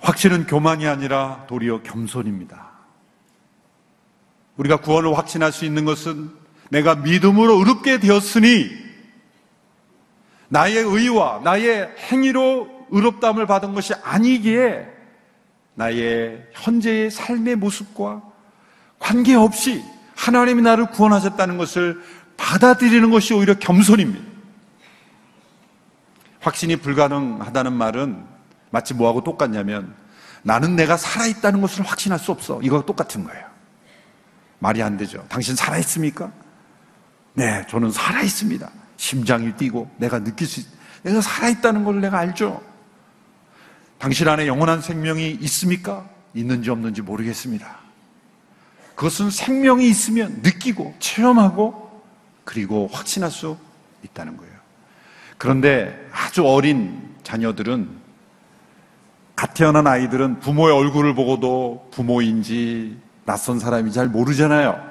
확신은 0.00 0.46
교만이 0.46 0.86
아니라 0.86 1.44
도리어 1.46 1.82
겸손입니다. 1.82 2.70
우리가 4.56 4.78
구원을 4.78 5.16
확신할 5.16 5.52
수 5.52 5.64
있는 5.64 5.84
것은 5.84 6.30
내가 6.70 6.94
믿음으로 6.96 7.58
의롭게 7.58 7.98
되었으니 7.98 8.70
나의 10.48 10.76
의와 10.76 11.40
나의 11.44 11.94
행위로 12.10 12.86
의롭다함을 12.90 13.46
받은 13.46 13.72
것이 13.72 13.94
아니기에 13.94 14.86
나의 15.80 16.46
현재의 16.52 17.10
삶의 17.10 17.56
모습과 17.56 18.22
관계없이 18.98 19.82
하나님이 20.14 20.60
나를 20.60 20.90
구원하셨다는 20.90 21.56
것을 21.56 22.02
받아들이는 22.36 23.10
것이 23.10 23.32
오히려 23.32 23.54
겸손입니다. 23.54 24.22
확신이 26.40 26.76
불가능하다는 26.76 27.72
말은 27.72 28.22
마치 28.68 28.92
뭐하고 28.92 29.24
똑같냐면 29.24 29.94
나는 30.42 30.76
내가 30.76 30.98
살아있다는 30.98 31.62
것을 31.62 31.84
확신할 31.86 32.18
수 32.18 32.30
없어. 32.30 32.60
이거 32.62 32.82
똑같은 32.82 33.24
거예요. 33.24 33.46
말이 34.58 34.82
안 34.82 34.98
되죠. 34.98 35.24
당신 35.30 35.56
살아있습니까? 35.56 36.30
네, 37.32 37.66
저는 37.70 37.90
살아있습니다. 37.90 38.70
심장이 38.98 39.56
뛰고 39.56 39.90
내가 39.96 40.18
느낄 40.22 40.46
수, 40.46 40.60
있, 40.60 40.66
내가 41.02 41.22
살아있다는 41.22 41.84
걸 41.84 42.02
내가 42.02 42.18
알죠. 42.18 42.69
당신 44.00 44.26
안에 44.28 44.46
영원한 44.46 44.80
생명이 44.80 45.38
있습니까? 45.42 46.08
있는지 46.32 46.70
없는지 46.70 47.02
모르겠습니다. 47.02 47.76
그것은 48.94 49.30
생명이 49.30 49.86
있으면 49.88 50.40
느끼고 50.42 50.94
체험하고 50.98 52.02
그리고 52.44 52.88
확신할 52.90 53.30
수 53.30 53.58
있다는 54.02 54.38
거예요. 54.38 54.52
그런데 55.36 55.94
아주 56.12 56.46
어린 56.46 57.14
자녀들은 57.24 57.90
갓 59.36 59.52
태어난 59.52 59.86
아이들은 59.86 60.40
부모의 60.40 60.74
얼굴을 60.74 61.14
보고도 61.14 61.90
부모인지 61.92 62.96
낯선 63.26 63.58
사람인지 63.58 63.94
잘 63.94 64.08
모르잖아요. 64.08 64.82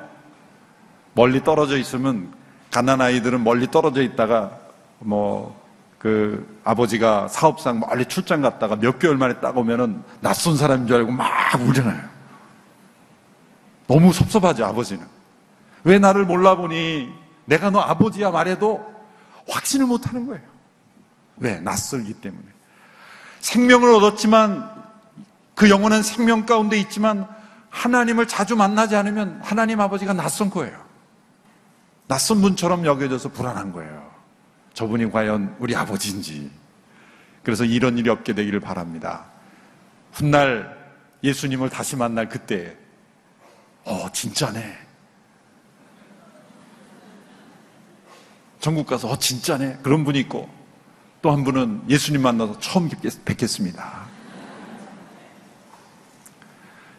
멀리 1.13 1.43
떨어져 1.43 1.77
있으면 1.79 2.31
가난 2.69 3.01
아이들은 3.01 3.43
멀리 3.43 3.71
떨어져 3.71 4.03
있다가 4.03 4.55
뭐 4.99 5.59
그 5.99 6.59
아버지가 6.63 7.27
사업상 7.27 7.81
멀리 7.81 8.05
출장 8.05 8.41
갔다가 8.41 8.77
몇 8.77 8.97
개월 8.99 9.17
만에 9.17 9.35
딱 9.41 9.55
오면은 9.57 10.01
낯선 10.21 10.55
사람인 10.55 10.87
줄 10.87 10.95
알고 10.95 11.11
막 11.11 11.29
울잖아요. 11.59 12.01
너무 13.85 14.13
섭섭하죠, 14.13 14.65
아버지는. 14.65 15.05
왜 15.83 15.99
나를 15.99 16.25
몰라보니 16.25 17.09
내가 17.45 17.69
너 17.69 17.79
아버지야 17.79 18.31
말해도 18.31 18.95
확신을 19.49 19.87
못 19.87 20.07
하는 20.07 20.25
거예요. 20.25 20.43
왜? 21.37 21.59
낯설기 21.59 22.13
때문에. 22.13 22.45
생명을 23.41 23.93
얻었지만 23.95 24.69
그 25.55 25.69
영혼은 25.69 26.01
생명 26.03 26.45
가운데 26.45 26.77
있지만 26.79 27.27
하나님을 27.69 28.27
자주 28.27 28.55
만나지 28.55 28.95
않으면 28.95 29.41
하나님 29.43 29.81
아버지가 29.81 30.13
낯선 30.13 30.49
거예요. 30.49 30.79
낯선 32.07 32.41
분처럼 32.41 32.85
여겨져서 32.85 33.29
불안한 33.29 33.73
거예요. 33.73 34.08
저분이 34.79 35.11
과연 35.11 35.57
우리 35.59 35.75
아버지인지. 35.75 36.49
그래서 37.43 37.65
이런 37.65 37.97
일이 37.97 38.09
없게 38.09 38.33
되기를 38.33 38.61
바랍니다. 38.61 39.25
훗날 40.13 40.73
예수님을 41.21 41.69
다시 41.69 41.97
만날 41.97 42.29
그때, 42.29 42.77
어, 43.83 44.09
진짜네. 44.13 44.77
전국 48.61 48.87
가서, 48.87 49.09
어, 49.09 49.17
진짜네. 49.17 49.79
그런 49.83 50.05
분이 50.05 50.17
있고, 50.21 50.49
또 51.21 51.33
한 51.33 51.43
분은 51.43 51.89
예수님 51.89 52.21
만나서 52.21 52.57
처음 52.59 52.89
뵙겠습니다. 53.25 54.05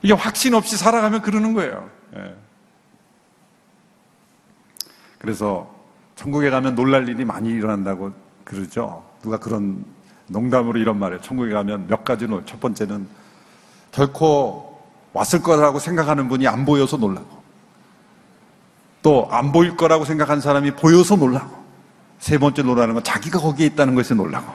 이게 0.02 0.12
확신 0.12 0.52
없이 0.52 0.76
살아가면 0.76 1.22
그러는 1.22 1.54
거예요. 1.54 1.90
예. 2.14 2.36
그래서 5.18 5.79
천국에 6.20 6.50
가면 6.50 6.74
놀랄 6.74 7.08
일이 7.08 7.24
많이 7.24 7.48
일어난다고 7.48 8.12
그러죠. 8.44 9.02
누가 9.22 9.38
그런 9.38 9.82
농담으로 10.26 10.78
이런 10.78 10.98
말을 10.98 11.22
천국에 11.22 11.50
가면 11.50 11.86
몇 11.86 12.04
가지는 12.04 12.42
첫 12.44 12.60
번째는 12.60 13.08
결코 13.90 14.82
왔을 15.14 15.42
거라고 15.42 15.78
생각하는 15.78 16.28
분이 16.28 16.46
안 16.46 16.66
보여서 16.66 16.98
놀라고 16.98 17.40
또 19.00 19.28
안 19.30 19.50
보일 19.50 19.78
거라고 19.78 20.04
생각한 20.04 20.42
사람이 20.42 20.72
보여서 20.72 21.16
놀라고 21.16 21.56
세 22.18 22.36
번째 22.36 22.64
놀라는 22.64 22.92
건 22.92 23.02
자기가 23.02 23.38
거기에 23.38 23.68
있다는 23.68 23.94
것에 23.94 24.14
놀라고 24.14 24.52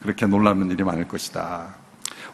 그렇게 0.00 0.26
놀라는 0.26 0.70
일이 0.70 0.84
많을 0.84 1.08
것이다. 1.08 1.74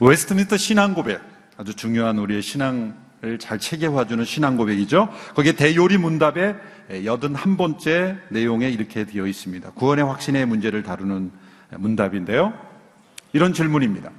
웨스트민스터 0.00 0.58
신앙 0.58 0.92
고백 0.92 1.18
아주 1.56 1.74
중요한 1.74 2.18
우리의 2.18 2.42
신앙을 2.42 2.92
잘 3.38 3.58
체계화해주는 3.58 4.24
신앙 4.24 4.56
고백이죠. 4.56 5.08
거기에 5.34 5.52
대요리 5.52 5.96
문답에 5.96 6.56
여든 7.04 7.34
한 7.34 7.56
번째 7.56 8.16
내용에 8.30 8.68
이렇게 8.68 9.04
되어 9.04 9.26
있습니다. 9.26 9.70
구원의 9.72 10.04
확신의 10.04 10.46
문제를 10.46 10.82
다루는 10.82 11.30
문답인데요. 11.78 12.52
이런 13.32 13.52
질문입니다. 13.52 14.10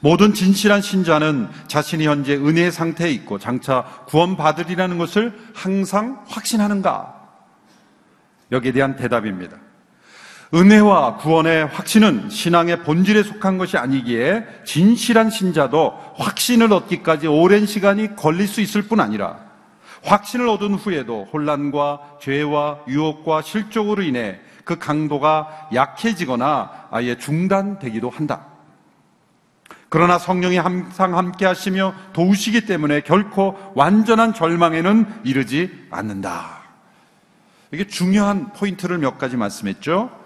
모든 0.00 0.32
진실한 0.32 0.80
신자는 0.80 1.48
자신이 1.68 2.06
현재 2.06 2.34
은혜의 2.34 2.72
상태에 2.72 3.10
있고 3.10 3.38
장차 3.38 3.84
구원받으리라는 4.08 4.96
것을 4.98 5.38
항상 5.54 6.24
확신하는가? 6.26 7.20
여기에 8.50 8.72
대한 8.72 8.96
대답입니다. 8.96 9.58
은혜와 10.54 11.16
구원의 11.16 11.66
확신은 11.66 12.28
신앙의 12.28 12.82
본질에 12.82 13.22
속한 13.22 13.56
것이 13.56 13.78
아니기에 13.78 14.44
진실한 14.64 15.30
신자도 15.30 15.98
확신을 16.16 16.70
얻기까지 16.74 17.26
오랜 17.26 17.64
시간이 17.64 18.16
걸릴 18.16 18.46
수 18.46 18.60
있을 18.60 18.82
뿐 18.82 19.00
아니라 19.00 19.38
확신을 20.04 20.46
얻은 20.48 20.74
후에도 20.74 21.26
혼란과 21.32 22.18
죄와 22.20 22.80
유혹과 22.86 23.40
실족으로 23.40 24.02
인해 24.02 24.40
그 24.64 24.78
강도가 24.78 25.68
약해지거나 25.72 26.88
아예 26.90 27.16
중단되기도 27.16 28.10
한다. 28.10 28.46
그러나 29.88 30.18
성령이 30.18 30.58
항상 30.58 31.16
함께 31.16 31.46
하시며 31.46 31.94
도우시기 32.12 32.66
때문에 32.66 33.00
결코 33.00 33.58
완전한 33.74 34.34
절망에는 34.34 35.20
이르지 35.24 35.86
않는다. 35.90 36.62
이게 37.72 37.86
중요한 37.86 38.52
포인트를 38.52 38.98
몇 38.98 39.18
가지 39.18 39.36
말씀했죠. 39.36 40.21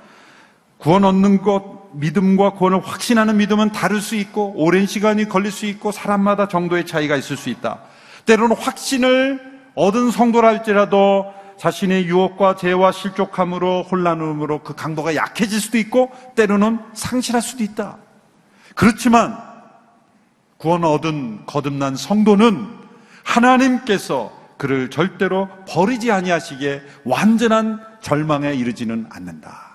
구원 0.87 1.05
얻는 1.05 1.43
것, 1.43 1.89
믿음과 1.95 2.51
구원을 2.53 2.79
확신하는 2.79 3.39
믿음은 3.39 3.73
다를 3.73 4.01
수 4.01 4.15
있고, 4.15 4.53
오랜 4.55 4.87
시간이 4.87 5.29
걸릴 5.29 5.51
수 5.51 5.67
있고, 5.67 5.91
사람마다 5.91 6.47
정도의 6.47 6.87
차이가 6.87 7.17
있을 7.17 7.37
수 7.37 7.49
있다. 7.49 7.81
때로는 8.25 8.55
확신을 8.55 9.41
얻은 9.75 10.13
성도라 10.13 10.47
할지라도 10.47 11.27
자신의 11.59 12.05
유혹과 12.05 12.55
죄와 12.55 12.93
실족함으로 12.93 13.83
혼란음으로 13.83 14.63
그 14.63 14.77
강도가 14.77 15.17
약해질 15.17 15.61
수도 15.61 15.77
있고, 15.79 16.13
때로는 16.37 16.79
상실할 16.95 17.43
수도 17.43 17.65
있다. 17.65 17.97
그렇지만, 18.77 19.37
구원 20.57 20.85
얻은 20.85 21.47
거듭난 21.47 21.97
성도는 21.97 22.65
하나님께서 23.25 24.31
그를 24.57 24.89
절대로 24.91 25.49
버리지 25.67 26.13
아니하시기에 26.13 26.83
완전한 27.05 27.81
절망에 28.03 28.55
이르지는 28.55 29.07
않는다. 29.11 29.66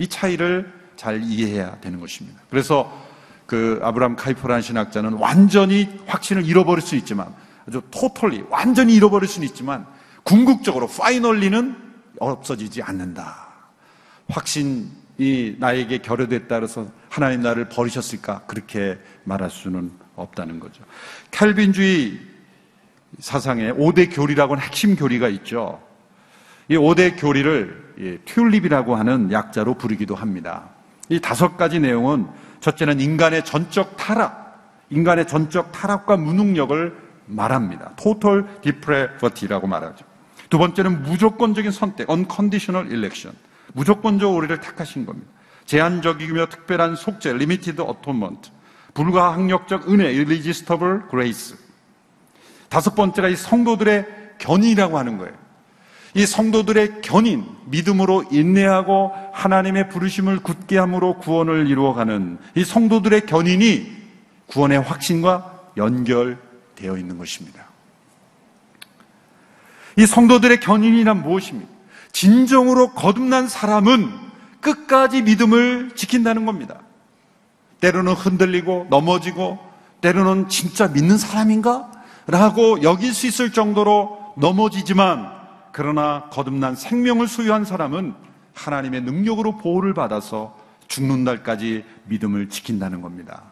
이 0.00 0.08
차이를 0.08 0.72
잘 0.96 1.22
이해해야 1.22 1.78
되는 1.80 2.00
것입니다. 2.00 2.40
그래서 2.48 2.90
그 3.44 3.78
아브람 3.82 4.16
카이퍼라는 4.16 4.62
신학자는 4.62 5.12
완전히 5.14 5.88
확신을 6.06 6.46
잃어버릴 6.46 6.80
수 6.80 6.96
있지만 6.96 7.34
아주 7.68 7.82
토털리 7.90 8.44
완전히 8.48 8.94
잃어버릴 8.94 9.28
수는 9.28 9.46
있지만 9.48 9.86
궁극적으로 10.22 10.86
파이널리는 10.88 11.76
없어지지 12.18 12.82
않는다. 12.82 13.48
확신이 14.28 15.56
나에게 15.58 15.98
결여됐다 15.98 16.56
그래서 16.56 16.86
하나님 17.10 17.42
나를 17.42 17.68
버리셨을까 17.68 18.44
그렇게 18.46 18.98
말할 19.24 19.50
수는 19.50 19.92
없다는 20.16 20.60
거죠. 20.60 20.82
캘빈주의 21.30 22.18
사상에 23.18 23.70
5대 23.72 24.14
교리라고 24.14 24.54
하는 24.54 24.64
핵심 24.64 24.96
교리가 24.96 25.28
있죠. 25.28 25.82
이 26.68 26.76
5대 26.76 27.20
교리를 27.20 27.89
튤립이라고 28.24 28.96
하는 28.96 29.30
약자로 29.30 29.74
부르기도 29.74 30.14
합니다. 30.14 30.70
이 31.08 31.20
다섯 31.20 31.56
가지 31.56 31.80
내용은 31.80 32.26
첫째는 32.60 33.00
인간의 33.00 33.44
전적 33.44 33.96
타락, 33.96 34.86
인간의 34.90 35.26
전적 35.26 35.72
타락과 35.72 36.16
무능력을 36.16 36.96
말합니다. 37.26 37.92
total 37.96 38.44
depravity라고 38.62 39.66
말하죠. 39.66 40.04
두 40.48 40.58
번째는 40.58 41.02
무조건적인 41.02 41.70
선택, 41.70 42.10
unconditional 42.10 42.92
election. 42.92 43.36
무조건적으로 43.72 44.38
우리를 44.38 44.60
택하신 44.60 45.06
겁니다. 45.06 45.28
제한적이며 45.64 46.46
특별한 46.46 46.96
속죄, 46.96 47.30
limited 47.30 47.80
atonement. 47.80 48.50
불가항력적 48.94 49.88
은혜, 49.88 50.06
irresistible 50.06 51.02
grace. 51.08 51.56
다섯 52.68 52.94
번째가 52.94 53.28
이 53.28 53.36
성도들의 53.36 54.06
견인이라고 54.38 54.98
하는 54.98 55.18
거예요. 55.18 55.34
이 56.14 56.26
성도들의 56.26 57.02
견인, 57.02 57.46
믿음으로 57.66 58.24
인내하고 58.30 59.12
하나님의 59.32 59.88
부르심을 59.90 60.40
굳게 60.40 60.76
함으로 60.76 61.18
구원을 61.18 61.68
이루어가는 61.68 62.38
이 62.56 62.64
성도들의 62.64 63.26
견인이 63.26 64.00
구원의 64.48 64.80
확신과 64.80 65.70
연결되어 65.76 66.96
있는 66.96 67.16
것입니다. 67.16 67.64
이 69.96 70.06
성도들의 70.06 70.60
견인이란 70.60 71.22
무엇입니까? 71.22 71.70
진정으로 72.12 72.92
거듭난 72.92 73.48
사람은 73.48 74.10
끝까지 74.60 75.22
믿음을 75.22 75.92
지킨다는 75.94 76.44
겁니다. 76.44 76.80
때로는 77.80 78.12
흔들리고 78.14 78.88
넘어지고 78.90 79.58
때로는 80.00 80.48
진짜 80.48 80.88
믿는 80.88 81.18
사람인가? 81.18 81.90
라고 82.26 82.82
여길 82.82 83.14
수 83.14 83.26
있을 83.26 83.52
정도로 83.52 84.34
넘어지지만 84.36 85.39
그러나 85.80 86.28
거듭난 86.30 86.76
생명을 86.76 87.26
소유한 87.26 87.64
사람은 87.64 88.12
하나님의 88.52 89.00
능력으로 89.00 89.56
보호를 89.56 89.94
받아서 89.94 90.54
죽는 90.88 91.24
날까지 91.24 91.86
믿음을 92.04 92.50
지킨다는 92.50 93.00
겁니다. 93.00 93.44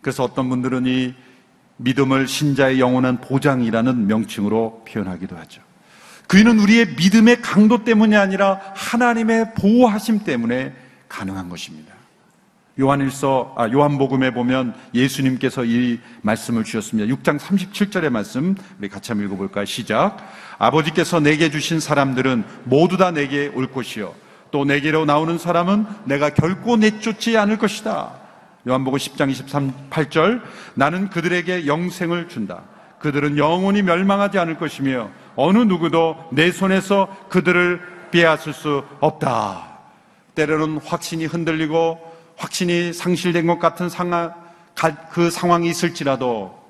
그래서 0.00 0.24
어떤 0.24 0.48
분들은 0.48 0.86
이 0.86 1.12
믿음을 1.76 2.26
신자의 2.26 2.80
영원한 2.80 3.20
보장이라는 3.20 4.06
명칭으로 4.06 4.84
표현하기도 4.88 5.36
하죠. 5.36 5.60
그이는 6.26 6.58
우리의 6.58 6.94
믿음의 6.96 7.42
강도 7.42 7.84
때문이 7.84 8.16
아니라 8.16 8.58
하나님의 8.74 9.52
보호하심 9.52 10.20
때문에 10.20 10.74
가능한 11.10 11.50
것입니다. 11.50 11.92
요한일서, 12.80 13.54
아, 13.56 13.68
요한복음에 13.68 14.32
보면 14.32 14.74
예수님께서 14.94 15.64
이 15.64 16.00
말씀을 16.22 16.64
주셨습니다. 16.64 17.14
6장 17.14 17.38
37절의 17.38 18.08
말씀, 18.08 18.54
우리 18.78 18.88
같이 18.88 19.12
한번 19.12 19.26
읽어 19.26 19.36
볼까요? 19.36 19.64
시작. 19.66 20.16
아버지께서 20.58 21.20
내게 21.20 21.50
주신 21.50 21.80
사람들은 21.80 22.44
모두 22.64 22.96
다 22.96 23.10
내게 23.10 23.50
올 23.54 23.70
것이요. 23.70 24.14
또 24.50 24.64
내게로 24.64 25.04
나오는 25.04 25.36
사람은 25.38 25.86
내가 26.04 26.30
결코 26.30 26.76
내쫓지 26.76 27.36
않을 27.36 27.58
것이다. 27.58 28.12
요한복음 28.68 28.98
10장 28.98 29.30
23, 29.30 29.72
절 30.10 30.42
나는 30.74 31.10
그들에게 31.10 31.66
영생을 31.66 32.28
준다. 32.28 32.62
그들은 33.00 33.36
영원히 33.36 33.82
멸망하지 33.82 34.38
않을 34.38 34.56
것이며 34.58 35.10
어느 35.34 35.58
누구도 35.58 36.16
내 36.30 36.52
손에서 36.52 37.08
그들을 37.28 37.80
빼앗을 38.12 38.52
수 38.52 38.84
없다. 39.00 39.72
때로는 40.34 40.78
확신이 40.84 41.26
흔들리고 41.26 42.11
확신이 42.42 42.92
상실된 42.92 43.46
것 43.46 43.60
같은 43.60 43.88
그 45.12 45.30
상황이 45.30 45.70
있을지라도 45.70 46.60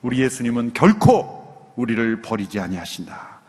우리 0.00 0.20
예수님은 0.20 0.74
결코 0.74 1.72
우리를 1.74 2.22
버리지 2.22 2.60
아니하신다. 2.60 3.40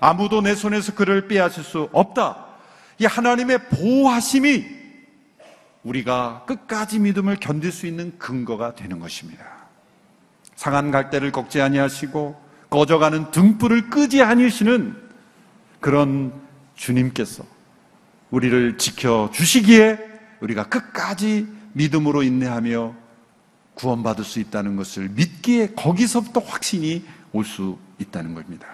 아무도 0.00 0.42
내 0.42 0.54
손에서 0.54 0.94
그를 0.94 1.26
빼앗을 1.26 1.64
수 1.64 1.88
없다. 1.92 2.44
이 2.98 3.06
하나님의 3.06 3.70
보호하심이 3.70 4.66
우리가 5.82 6.44
끝까지 6.46 6.98
믿음을 6.98 7.38
견딜 7.40 7.72
수 7.72 7.86
있는 7.86 8.18
근거가 8.18 8.74
되는 8.74 8.98
것입니다. 8.98 9.46
상한 10.56 10.90
갈대를 10.90 11.32
꺾지 11.32 11.62
아니하시고 11.62 12.38
꺼져가는 12.68 13.30
등불을 13.30 13.88
끄지 13.88 14.22
아니시는 14.22 14.94
그런 15.80 16.34
주님께서 16.74 17.44
우리를 18.30 18.76
지켜 18.76 19.30
주시기에 19.32 20.13
우리가 20.40 20.64
끝까지 20.64 21.46
믿음으로 21.72 22.22
인내하며 22.22 22.94
구원받을 23.74 24.24
수 24.24 24.38
있다는 24.40 24.76
것을 24.76 25.08
믿기에 25.10 25.72
거기서부터 25.74 26.40
확신이 26.40 27.04
올 27.32 27.44
수 27.44 27.78
있다는 27.98 28.34
겁니다. 28.34 28.66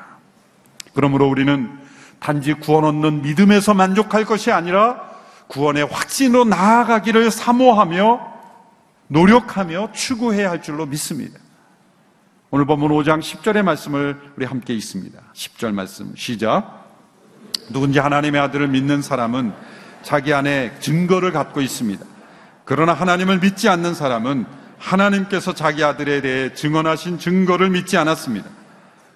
그러므로 0.94 1.28
우리는 1.28 1.78
단지 2.18 2.52
구원 2.54 2.84
얻는 2.84 3.22
믿음에서 3.22 3.74
만족할 3.74 4.24
것이 4.24 4.50
아니라 4.50 5.10
구원의 5.48 5.86
확신으로 5.86 6.44
나아가기를 6.44 7.30
사모하며 7.30 8.30
노력하며 9.08 9.92
추구해야 9.92 10.50
할 10.50 10.62
줄로 10.62 10.86
믿습니다. 10.86 11.38
오늘 12.50 12.66
본문 12.66 12.90
5장 12.90 13.20
10절의 13.20 13.62
말씀을 13.62 14.20
우리 14.36 14.44
함께 14.44 14.74
있습니다. 14.74 15.18
10절 15.32 15.72
말씀 15.72 16.14
시작. 16.16 16.86
누군지 17.70 17.98
하나님의 17.98 18.40
아들을 18.40 18.68
믿는 18.68 19.02
사람은 19.02 19.52
자기 20.02 20.32
안에 20.32 20.72
증거를 20.80 21.32
갖고 21.32 21.60
있습니다. 21.60 22.04
그러나 22.64 22.92
하나님을 22.92 23.40
믿지 23.40 23.68
않는 23.68 23.94
사람은 23.94 24.46
하나님께서 24.78 25.54
자기 25.54 25.84
아들에 25.84 26.20
대해 26.20 26.54
증언하신 26.54 27.18
증거를 27.18 27.70
믿지 27.70 27.96
않았습니다. 27.96 28.48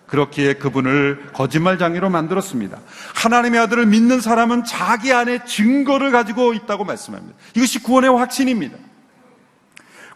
그렇기에 0.07 0.55
그분을 0.55 1.31
거짓말장애로 1.33 2.11
만들었습니다. 2.11 2.79
하나님의 3.15 3.61
아들을 3.61 3.87
믿는 3.87 4.21
사람은 4.21 4.65
자기 4.65 5.13
안에 5.13 5.45
증거를 5.45 6.11
가지고 6.11 6.53
있다고 6.53 6.85
말씀합니다. 6.85 7.37
이것이 7.55 7.83
구원의 7.83 8.11
확신입니다. 8.11 8.77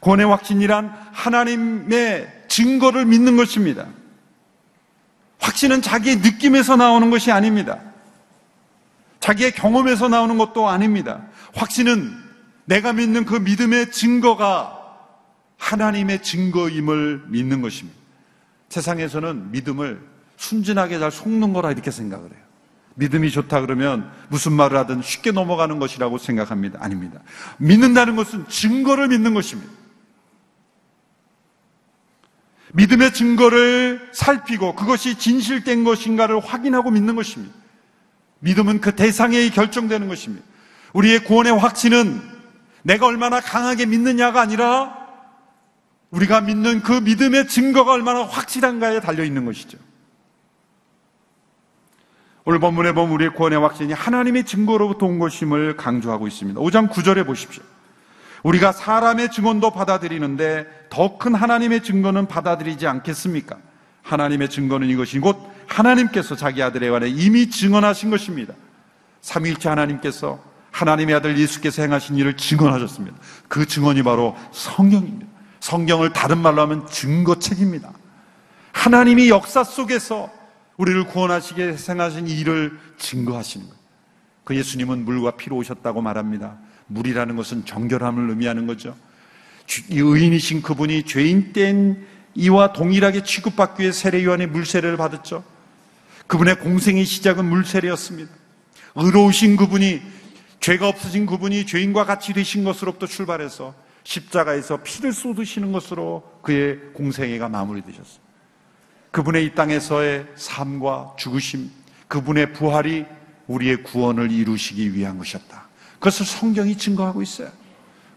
구원의 0.00 0.26
확신이란 0.26 0.92
하나님의 1.12 2.28
증거를 2.48 3.06
믿는 3.06 3.36
것입니다. 3.36 3.86
확신은 5.40 5.82
자기의 5.82 6.16
느낌에서 6.16 6.76
나오는 6.76 7.10
것이 7.10 7.32
아닙니다. 7.32 7.78
자기의 9.28 9.52
경험에서 9.52 10.08
나오는 10.08 10.38
것도 10.38 10.68
아닙니다. 10.68 11.20
확신은 11.54 12.16
내가 12.64 12.94
믿는 12.94 13.26
그 13.26 13.34
믿음의 13.34 13.90
증거가 13.92 14.74
하나님의 15.58 16.22
증거임을 16.22 17.24
믿는 17.26 17.60
것입니다. 17.60 17.98
세상에서는 18.70 19.50
믿음을 19.50 20.00
순진하게 20.38 20.98
잘 20.98 21.10
속는 21.10 21.52
거라 21.52 21.72
이렇게 21.72 21.90
생각을 21.90 22.30
해요. 22.30 22.40
믿음이 22.94 23.30
좋다 23.30 23.60
그러면 23.60 24.10
무슨 24.28 24.52
말을 24.54 24.78
하든 24.78 25.02
쉽게 25.02 25.32
넘어가는 25.32 25.78
것이라고 25.78 26.16
생각합니다. 26.16 26.78
아닙니다. 26.82 27.20
믿는다는 27.58 28.16
것은 28.16 28.48
증거를 28.48 29.08
믿는 29.08 29.34
것입니다. 29.34 29.70
믿음의 32.72 33.12
증거를 33.12 34.08
살피고 34.14 34.74
그것이 34.74 35.18
진실된 35.18 35.84
것인가를 35.84 36.40
확인하고 36.40 36.90
믿는 36.90 37.14
것입니다. 37.14 37.67
믿음은 38.40 38.80
그 38.80 38.94
대상에 38.94 39.48
결정되는 39.50 40.08
것입니다. 40.08 40.44
우리의 40.92 41.24
구원의 41.24 41.58
확신은 41.58 42.22
내가 42.82 43.06
얼마나 43.06 43.40
강하게 43.40 43.86
믿느냐가 43.86 44.40
아니라 44.40 44.96
우리가 46.10 46.40
믿는 46.40 46.82
그 46.82 46.92
믿음의 46.92 47.48
증거가 47.48 47.92
얼마나 47.92 48.24
확실한가에 48.24 49.00
달려 49.00 49.24
있는 49.24 49.44
것이죠. 49.44 49.78
오늘 52.44 52.60
본문에 52.60 52.92
보면 52.92 53.12
우리의 53.12 53.34
구원의 53.34 53.58
확신이 53.58 53.92
하나님의 53.92 54.44
증거로부터 54.44 55.04
온 55.04 55.18
것임을 55.18 55.76
강조하고 55.76 56.26
있습니다. 56.26 56.58
5장 56.58 56.88
9절에 56.88 57.26
보십시오. 57.26 57.62
우리가 58.42 58.72
사람의 58.72 59.30
증언도 59.32 59.72
받아들이는데 59.72 60.86
더 60.88 61.18
큰 61.18 61.34
하나님의 61.34 61.82
증거는 61.82 62.26
받아들이지 62.26 62.86
않겠습니까? 62.86 63.58
하나님의 64.02 64.48
증거는 64.48 64.88
이것이 64.88 65.18
곧 65.18 65.36
하나님께서 65.68 66.34
자기 66.34 66.62
아들에 66.62 66.90
관해 66.90 67.08
이미 67.08 67.50
증언하신 67.50 68.10
것입니다. 68.10 68.54
삼일째 69.20 69.68
하나님께서 69.68 70.42
하나님의 70.70 71.14
아들 71.16 71.38
예수께서 71.38 71.82
행하신 71.82 72.16
일을 72.16 72.36
증언하셨습니다. 72.36 73.16
그 73.48 73.66
증언이 73.66 74.02
바로 74.02 74.36
성경입니다. 74.52 75.26
성경을 75.60 76.12
다른 76.12 76.38
말로 76.38 76.62
하면 76.62 76.86
증거책입니다. 76.86 77.92
하나님이 78.72 79.28
역사 79.28 79.64
속에서 79.64 80.30
우리를 80.76 81.04
구원하시게 81.04 81.76
행하신 81.88 82.28
일을 82.28 82.78
증거하시는 82.98 83.66
거예요. 83.66 83.78
그 84.44 84.56
예수님은 84.56 85.04
물과 85.04 85.32
피로 85.32 85.56
오셨다고 85.56 86.00
말합니다. 86.00 86.56
물이라는 86.86 87.36
것은 87.36 87.64
정결함을 87.64 88.30
의미하는 88.30 88.66
거죠. 88.66 88.96
이 89.90 89.98
의인이신 89.98 90.62
그분이 90.62 91.02
죄인 91.02 91.52
땐 91.52 92.06
이와 92.34 92.72
동일하게 92.72 93.24
취급받기 93.24 93.82
위해 93.82 93.92
세례요한의 93.92 94.46
물세례를 94.46 94.96
받았죠. 94.96 95.44
그분의 96.28 96.60
공생의 96.60 97.04
시작은 97.04 97.44
물세례였습니다. 97.44 98.30
의로우신 98.94 99.56
그분이 99.56 100.02
죄가 100.60 100.88
없어진 100.88 101.24
그분이 101.26 101.66
죄인과 101.66 102.04
같이 102.04 102.32
되신 102.32 102.64
것으로부터 102.64 103.06
출발해서 103.06 103.74
십자가에서 104.04 104.82
피를 104.82 105.12
쏟으시는 105.12 105.72
것으로 105.72 106.40
그의 106.42 106.78
공생애가 106.92 107.48
마무리되셨습니다. 107.48 108.28
그분의 109.10 109.46
이 109.46 109.54
땅에서의 109.54 110.26
삶과 110.36 111.14
죽으심, 111.18 111.70
그분의 112.08 112.52
부활이 112.52 113.06
우리의 113.46 113.82
구원을 113.82 114.30
이루시기 114.30 114.94
위한 114.94 115.16
것이었다. 115.18 115.68
그것을 115.94 116.26
성경이 116.26 116.76
증거하고 116.76 117.22
있어요. 117.22 117.50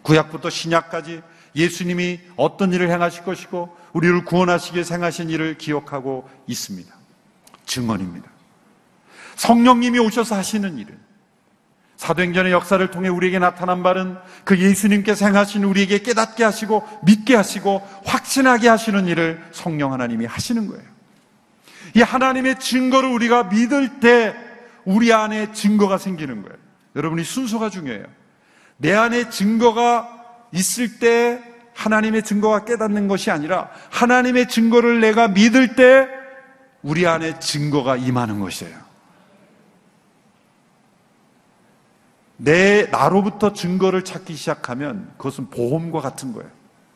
구약부터 0.01 0.49
신약까지 0.49 1.21
예수님이 1.55 2.19
어떤 2.35 2.73
일을 2.73 2.89
행하실 2.89 3.23
것이고 3.23 3.75
우리를 3.93 4.25
구원하시기 4.25 4.77
위해 4.77 4.85
행하신 4.89 5.29
일을 5.29 5.57
기억하고 5.57 6.29
있습니다. 6.47 7.00
증언입니다. 7.65 8.29
성령님이 9.35 9.99
오셔서 9.99 10.35
하시는 10.35 10.77
일은 10.77 10.97
사도행전의 11.97 12.51
역사를 12.51 12.85
통해 12.89 13.09
우리에게 13.09 13.37
나타난 13.37 13.83
바는 13.83 14.17
그 14.43 14.57
예수님께서 14.57 15.27
행하신 15.27 15.63
우리에게 15.63 15.99
깨닫게 15.99 16.43
하시고 16.43 16.87
믿게 17.03 17.35
하시고 17.35 17.87
확신하게 18.05 18.69
하시는 18.69 19.05
일을 19.07 19.43
성령 19.51 19.93
하나님이 19.93 20.25
하시는 20.25 20.67
거예요. 20.67 20.83
이 21.95 22.01
하나님의 22.01 22.59
증거를 22.59 23.07
우리가 23.07 23.43
믿을 23.43 23.99
때 23.99 24.35
우리 24.83 25.13
안에 25.13 25.51
증거가 25.51 25.99
생기는 25.99 26.41
거예요. 26.41 26.57
여러분이 26.95 27.23
순서가 27.23 27.69
중요해요. 27.69 28.05
내 28.77 28.93
안에 28.93 29.29
증거가 29.29 30.09
있을 30.53 30.97
때 30.97 31.39
하나님의 31.75 32.23
증거가 32.23 32.65
깨닫는 32.65 33.07
것이 33.07 33.29
아니라 33.29 33.69
하나님의 33.91 34.47
증거를 34.47 35.01
내가 35.01 35.27
믿을 35.27 35.75
때 35.75 36.07
우리 36.83 37.05
안에 37.05 37.39
증거가 37.39 37.95
임하는 37.95 38.39
것이에요. 38.39 38.75
내 42.37 42.87
나로부터 42.87 43.53
증거를 43.53 44.03
찾기 44.03 44.33
시작하면 44.35 45.11
그것은 45.17 45.51
보험과 45.51 46.01
같은 46.01 46.33
거예요. 46.33 46.49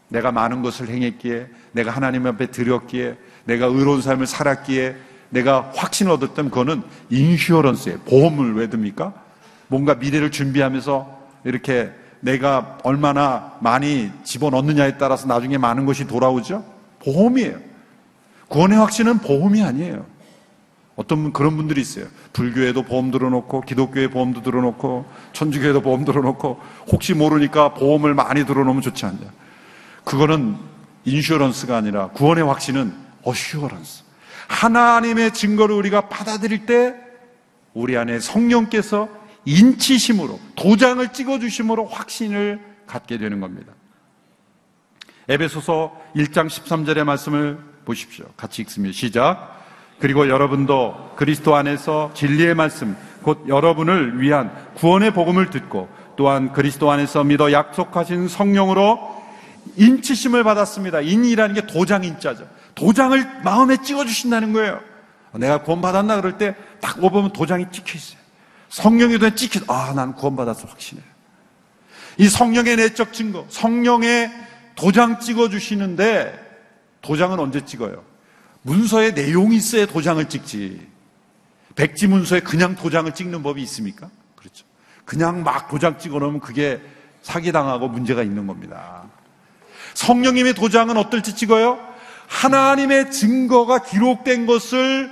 내가 0.07 0.31
많은 0.31 0.61
것을 0.63 0.89
행했기에, 0.89 1.47
내가 1.71 1.91
하나님 1.91 2.25
앞에 2.25 2.47
드렸기에, 2.47 3.17
내가 3.45 3.67
의로운 3.67 4.01
삶을 4.01 4.25
살았기에, 4.25 4.95
내가 5.29 5.71
확신을 5.75 6.11
얻었다면 6.13 6.51
그거는 6.51 6.83
인슈어런스예요. 7.09 7.99
보험을 8.01 8.55
왜 8.55 8.69
듭니까? 8.69 9.13
뭔가 9.67 9.95
미래를 9.95 10.31
준비하면서 10.31 11.25
이렇게 11.43 11.91
내가 12.21 12.77
얼마나 12.83 13.55
많이 13.59 14.11
집어넣느냐에 14.23 14.97
따라서 14.97 15.27
나중에 15.27 15.57
많은 15.57 15.85
것이 15.85 16.07
돌아오죠? 16.07 16.63
보험이에요. 17.03 17.74
구원의 18.47 18.77
확신은 18.77 19.19
보험이 19.19 19.63
아니에요. 19.63 20.05
어떤 20.95 21.33
그런 21.33 21.57
분들이 21.57 21.81
있어요. 21.81 22.05
불교에도 22.31 22.83
보험 22.83 23.11
들어놓고 23.11 23.61
기독교에 23.61 24.07
보험도 24.07 24.41
들어놓고 24.41 25.05
천주교에도 25.33 25.81
보험 25.81 26.05
들어놓고 26.05 26.59
혹시 26.91 27.13
모르니까 27.13 27.73
보험을 27.73 28.13
많이 28.13 28.45
들어놓으면 28.45 28.81
좋지 28.81 29.05
않냐. 29.05 29.31
그거는 30.05 30.55
인슈런스가 31.03 31.75
아니라 31.75 32.09
구원의 32.09 32.45
확신은 32.45 32.93
어슈어런스. 33.23 34.03
하나님의 34.47 35.33
증거를 35.33 35.75
우리가 35.75 36.07
받아들일 36.07 36.65
때 36.65 36.95
우리 37.73 37.97
안에 37.97 38.19
성령께서 38.19 39.09
인치심으로 39.45 40.39
도장을 40.55 41.07
찍어 41.11 41.39
주심으로 41.39 41.87
확신을 41.87 42.61
갖게 42.87 43.17
되는 43.17 43.39
겁니다. 43.39 43.73
에베소서 45.27 45.99
1장 46.15 46.47
13절의 46.47 47.03
말씀을 47.03 47.59
보십시오. 47.85 48.25
같이 48.35 48.61
읽습니다. 48.63 48.93
시작. 48.93 49.55
그리고 49.99 50.27
여러분도 50.27 51.13
그리스도 51.15 51.55
안에서 51.55 52.11
진리의 52.13 52.55
말씀, 52.55 52.97
곧 53.21 53.45
여러분을 53.47 54.19
위한 54.19 54.51
구원의 54.75 55.13
복음을 55.13 55.49
듣고 55.49 55.87
또한 56.17 56.51
그리스도 56.51 56.91
안에서 56.91 57.23
믿어 57.23 57.51
약속하신 57.51 58.27
성령으로 58.27 58.99
인치심을 59.77 60.43
받았습니다. 60.43 61.01
인이라는 61.01 61.55
게 61.55 61.65
도장 61.65 62.03
인자죠. 62.03 62.47
도장을 62.75 63.41
마음에 63.43 63.77
찍어주신다는 63.77 64.53
거예요. 64.53 64.79
내가 65.33 65.63
구원받았나 65.63 66.17
그럴 66.17 66.37
때 66.37 66.55
딱 66.85 67.03
오보면 67.03 67.33
도장이 67.33 67.65
찍혀 67.71 67.97
있어요. 67.97 68.19
성령이 68.69 69.17
돼 69.17 69.33
찍혀, 69.33 69.61
아, 69.73 69.91
난 69.95 70.13
구원받았어, 70.13 70.67
확신해. 70.67 71.01
이 72.19 72.29
성령의 72.29 72.75
내적 72.75 73.11
증거, 73.11 73.43
성령의 73.49 74.31
도장 74.75 75.19
찍어주시는데 75.19 76.44
도장은 77.05 77.39
언제 77.39 77.63
찍어요? 77.63 78.03
문서에 78.63 79.11
내용이 79.11 79.57
있어야 79.57 79.85
도장을 79.85 80.27
찍지. 80.27 80.87
백지 81.75 82.07
문서에 82.07 82.39
그냥 82.39 82.75
도장을 82.75 83.13
찍는 83.13 83.43
법이 83.43 83.61
있습니까? 83.63 84.09
그렇죠. 84.35 84.65
그냥 85.05 85.43
막 85.43 85.69
도장 85.69 85.99
찍어 85.99 86.17
놓으면 86.17 86.39
그게 86.39 86.81
사기당하고 87.21 87.89
문제가 87.89 88.23
있는 88.23 88.47
겁니다. 88.47 89.03
성령님의 89.93 90.55
도장은 90.55 90.97
어떨지 90.97 91.35
찍어요? 91.35 91.79
하나님의 92.27 93.11
증거가 93.11 93.83
기록된 93.83 94.47
것을 94.47 95.11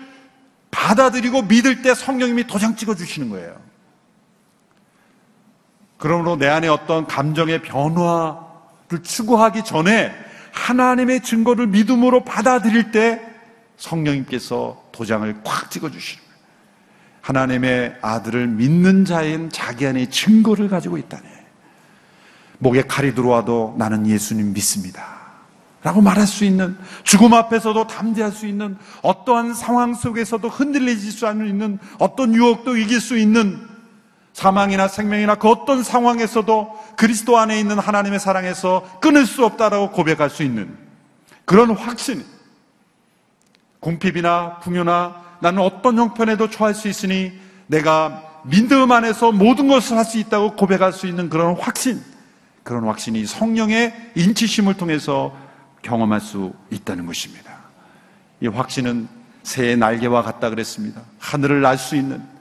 받아들이고 0.72 1.44
믿을 1.44 1.84
때 1.84 1.94
성령님이 1.94 2.48
도장 2.48 2.76
찍어 2.76 2.96
주시는 2.96 3.30
거예요. 3.30 3.56
그러므로 5.98 6.38
내 6.38 6.48
안에 6.48 6.68
어떤 6.70 7.06
감정의 7.06 7.62
변화를 7.62 9.04
추구하기 9.04 9.64
전에 9.64 10.33
하나님의 10.54 11.24
증거를 11.24 11.68
믿음으로 11.68 12.24
받아들일 12.24 12.92
때 12.92 13.22
성령님께서 13.78 14.82
도장을 14.92 15.42
꽉 15.44 15.70
찍어주시는 15.70 16.24
거예요. 16.24 16.40
하나님의 17.22 17.98
아들을 18.02 18.48
믿는 18.48 19.06
자인 19.06 19.50
자기 19.50 19.86
안에 19.86 20.10
증거를 20.10 20.70
가지고 20.70 20.98
있다네. 20.98 21.24
목에 22.60 22.84
칼이 22.84 23.14
들어와도 23.14 23.76
나는 23.78 24.08
예수님 24.08 24.54
믿습니다. 24.54 25.24
라고 25.82 26.00
말할 26.00 26.26
수 26.26 26.46
있는 26.46 26.78
죽음 27.04 27.34
앞에서도 27.34 27.88
담대할 27.88 28.32
수 28.32 28.48
있는 28.48 28.78
어떠한 29.02 29.54
상황 29.54 29.94
속에서도 29.94 30.48
흔들리지 30.48 31.12
수 31.12 31.28
않는 31.28 31.78
어떤 32.00 32.34
유혹도 32.34 32.78
이길 32.78 33.02
수 33.02 33.18
있는 33.18 33.73
사망이나 34.34 34.88
생명이나 34.88 35.36
그 35.36 35.48
어떤 35.48 35.84
상황에서도 35.84 36.80
그리스도 36.98 37.38
안에 37.38 37.60
있는 37.60 37.80
하나님의 37.80 38.20
사랑에서 38.20 39.00
끊을 39.00 39.26
수 39.26 39.46
없다라고 39.46 39.92
고백할 39.92 40.30
수 40.30 40.44
있는 40.44 40.76
그런 41.46 41.72
확신 41.72 42.26
궁핍이나 43.80 44.60
풍요나 44.60 45.22
나는 45.40 45.62
어떤 45.62 45.98
형편에도 45.98 46.50
처할 46.50 46.74
수 46.74 46.88
있으니 46.88 47.32
내가 47.68 48.42
믿음 48.46 48.92
안에서 48.92 49.32
모든 49.32 49.68
것을 49.68 49.98
할 49.98 50.06
수 50.06 50.18
있다고 50.18 50.56
고백할 50.56 50.94
수 50.94 51.08
있는 51.08 51.30
그런 51.30 51.56
확신, 51.56 52.02
그런 52.64 52.86
확신이 52.86 53.26
성령의 53.26 54.12
인치심을 54.16 54.76
통해서 54.76 55.36
경험할 55.82 56.22
수 56.22 56.54
있다는 56.70 57.06
것입니다. 57.06 57.52
이 58.42 58.48
확신은 58.48 59.08
새의 59.44 59.78
날개와 59.78 60.24
같다 60.24 60.50
그랬습니다. 60.50 61.02
하늘을 61.20 61.62
날 61.62 61.78
수 61.78 61.96
있는. 61.96 62.33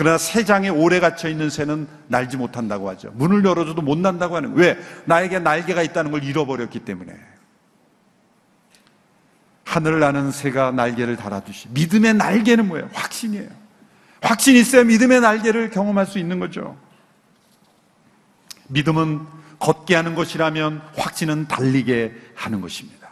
그러나 0.00 0.16
새 0.16 0.46
장에 0.46 0.70
오래 0.70 0.98
갇혀 0.98 1.28
있는 1.28 1.50
새는 1.50 1.86
날지 2.08 2.38
못한다고 2.38 2.88
하죠. 2.88 3.10
문을 3.16 3.44
열어줘도 3.44 3.82
못 3.82 3.98
난다고 3.98 4.34
하는. 4.34 4.54
왜? 4.54 4.78
나에게 5.04 5.40
날개가 5.40 5.82
있다는 5.82 6.10
걸 6.10 6.24
잃어버렸기 6.24 6.86
때문에. 6.86 7.12
하늘을 9.64 10.00
나는 10.00 10.30
새가 10.30 10.70
날개를 10.70 11.16
달아두시. 11.16 11.68
믿음의 11.72 12.14
날개는 12.14 12.68
뭐예요? 12.68 12.88
확신이에요. 12.94 13.50
확신이 14.22 14.60
있어야 14.60 14.84
믿음의 14.84 15.20
날개를 15.20 15.68
경험할 15.68 16.06
수 16.06 16.18
있는 16.18 16.40
거죠. 16.40 16.78
믿음은 18.68 19.26
걷게 19.58 19.96
하는 19.96 20.14
것이라면 20.14 20.80
확신은 20.96 21.46
달리게 21.46 22.14
하는 22.34 22.62
것입니다. 22.62 23.06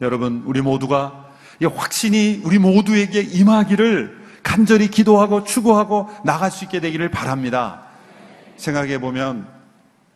여러분, 0.00 0.44
우리 0.46 0.62
모두가 0.62 1.30
이 1.60 1.66
확신이 1.66 2.40
우리 2.42 2.58
모두에게 2.58 3.20
임하기를 3.20 4.21
간절히 4.42 4.88
기도하고 4.88 5.44
추구하고 5.44 6.08
나갈 6.24 6.50
수 6.50 6.64
있게 6.64 6.80
되기를 6.80 7.10
바랍니다. 7.10 7.82
생각해 8.56 8.98
보면 8.98 9.46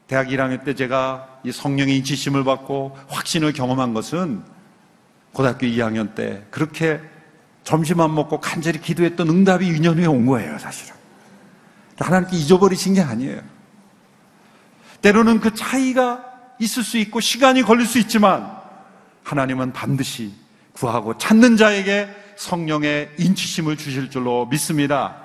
대학 0.06 0.28
1학년 0.28 0.64
때 0.64 0.74
제가 0.74 1.40
이 1.44 1.52
성령의 1.52 2.04
지심을 2.04 2.44
받고 2.44 2.96
확신을 3.08 3.52
경험한 3.52 3.94
것은 3.94 4.42
고등학교 5.32 5.66
2학년 5.66 6.14
때 6.14 6.44
그렇게 6.50 7.00
점심 7.64 8.00
안 8.00 8.14
먹고 8.14 8.40
간절히 8.40 8.80
기도했던 8.80 9.28
응답이 9.28 9.66
2년 9.72 9.96
후에 9.96 10.06
온 10.06 10.26
거예요, 10.26 10.58
사실은. 10.58 10.94
하나님께 11.98 12.36
잊어버리신 12.36 12.94
게 12.94 13.00
아니에요. 13.00 13.40
때로는 15.02 15.40
그 15.40 15.54
차이가 15.54 16.24
있을 16.58 16.82
수 16.82 16.98
있고 16.98 17.20
시간이 17.20 17.62
걸릴 17.62 17.86
수 17.86 17.98
있지만 17.98 18.56
하나님은 19.24 19.72
반드시 19.72 20.32
구하고 20.72 21.18
찾는 21.18 21.56
자에게 21.56 22.08
성령의 22.36 23.10
인치심을 23.18 23.76
주실 23.76 24.10
줄로 24.10 24.46
믿습니다. 24.46 25.16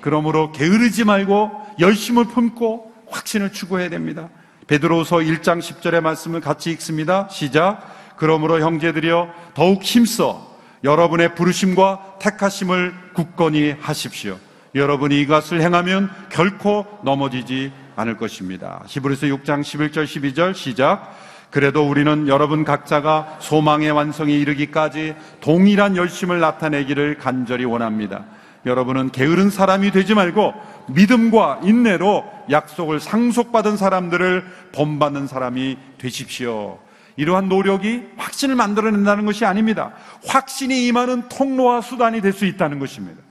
그러므로 0.00 0.52
게으르지 0.52 1.04
말고 1.04 1.50
열심을 1.80 2.26
품고 2.26 2.92
확신을 3.08 3.52
추구해야 3.52 3.88
됩니다. 3.88 4.28
베드로서 4.66 5.18
1장 5.18 5.60
10절의 5.60 6.00
말씀을 6.00 6.40
같이 6.40 6.70
읽습니다. 6.72 7.28
시작. 7.30 8.14
그러므로 8.16 8.60
형제들이여 8.60 9.32
더욱 9.54 9.82
힘써 9.82 10.56
여러분의 10.84 11.34
부르심과 11.34 12.16
택하심을 12.20 12.94
굳건히 13.14 13.74
하십시오. 13.80 14.38
여러분이 14.74 15.20
이것을 15.20 15.62
행하면 15.62 16.10
결코 16.30 16.86
넘어지지 17.02 17.72
않을 17.96 18.16
것입니다. 18.16 18.82
히브리서 18.86 19.26
6장 19.28 19.62
11절 19.62 20.04
12절 20.04 20.54
시작. 20.54 21.16
그래도 21.56 21.88
우리는 21.88 22.28
여러분 22.28 22.64
각자가 22.64 23.38
소망의 23.40 23.90
완성에 23.90 24.30
이르기까지 24.30 25.16
동일한 25.40 25.96
열심을 25.96 26.38
나타내기를 26.38 27.16
간절히 27.16 27.64
원합니다. 27.64 28.26
여러분은 28.66 29.10
게으른 29.10 29.48
사람이 29.48 29.90
되지 29.90 30.12
말고 30.12 30.52
믿음과 30.88 31.60
인내로 31.62 32.26
약속을 32.50 33.00
상속받은 33.00 33.78
사람들을 33.78 34.44
본받는 34.74 35.28
사람이 35.28 35.78
되십시오. 35.96 36.78
이러한 37.16 37.48
노력이 37.48 38.02
확신을 38.18 38.54
만들어낸다는 38.54 39.24
것이 39.24 39.46
아닙니다. 39.46 39.92
확신이 40.26 40.86
임하는 40.88 41.30
통로와 41.30 41.80
수단이 41.80 42.20
될 42.20 42.34
수 42.34 42.44
있다는 42.44 42.78
것입니다. 42.78 43.22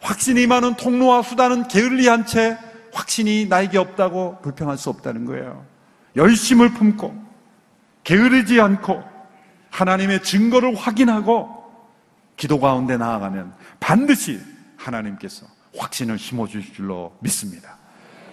확신이 0.00 0.42
임하는 0.42 0.74
통로와 0.74 1.22
수단은 1.22 1.68
게을리한 1.68 2.26
채 2.26 2.58
확신이 2.92 3.46
나에게 3.46 3.78
없다고 3.78 4.40
불평할 4.42 4.76
수 4.76 4.90
없다는 4.90 5.24
거예요. 5.24 5.64
열심을 6.16 6.70
품고 6.74 7.23
게으르지 8.04 8.60
않고 8.60 9.02
하나님의 9.70 10.22
증거를 10.22 10.76
확인하고 10.76 11.64
기도 12.36 12.60
가운데 12.60 12.96
나아가면 12.96 13.54
반드시 13.80 14.40
하나님께서 14.76 15.46
확신을 15.76 16.18
심어주실 16.18 16.74
줄로 16.74 17.16
믿습니다. 17.20 17.78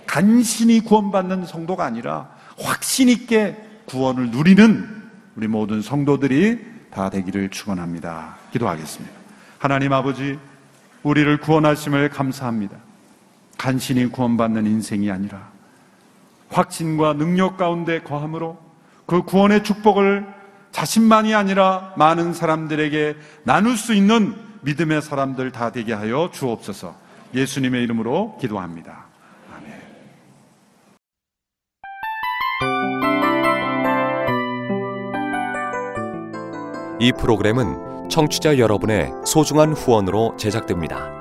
간신히 0.06 0.82
구원받는 0.82 1.46
성도가 1.46 1.86
아니라 1.86 2.30
확신 2.60 3.10
있게 3.10 3.58
구원을 3.86 4.30
누리는 4.32 5.02
우리 5.36 5.48
모든 5.48 5.82
성도들이 5.82 6.60
다 6.92 7.10
되기를 7.10 7.50
축원합니다. 7.50 8.36
기도하겠습니다. 8.52 9.16
하나님 9.58 9.94
아버지, 9.94 10.38
우리를 11.04 11.38
구원하심을 11.40 12.10
감사합니다. 12.10 12.78
간신히 13.58 14.08
구원받는 14.08 14.66
인생이 14.66 15.10
아니라 15.10 15.50
확신과 16.50 17.14
능력 17.14 17.58
가운데 17.58 18.02
거함으로 18.02 18.60
그 19.12 19.24
구원의 19.24 19.66
축복을 19.66 20.26
자신만이 20.72 21.36
아니라 21.36 21.92
많은 21.98 22.34
사람들에게 22.34 23.18
나눌 23.44 23.76
수 23.76 23.94
있는 23.94 24.38
믿음의 24.62 25.02
사람들 25.02 25.52
다 25.52 25.70
되게 25.74 25.92
하여 25.92 26.30
주옵소서. 26.32 26.96
예수님의 27.36 27.84
이름으로 27.84 28.38
기도합니다. 28.40 29.08
아멘. 29.54 29.82
이 37.02 37.12
프로그램은 37.12 38.08
청취자 38.10 38.60
여러분의 38.60 39.12
소중한 39.26 39.74
후원으로 39.74 40.38
제작됩니다. 40.38 41.21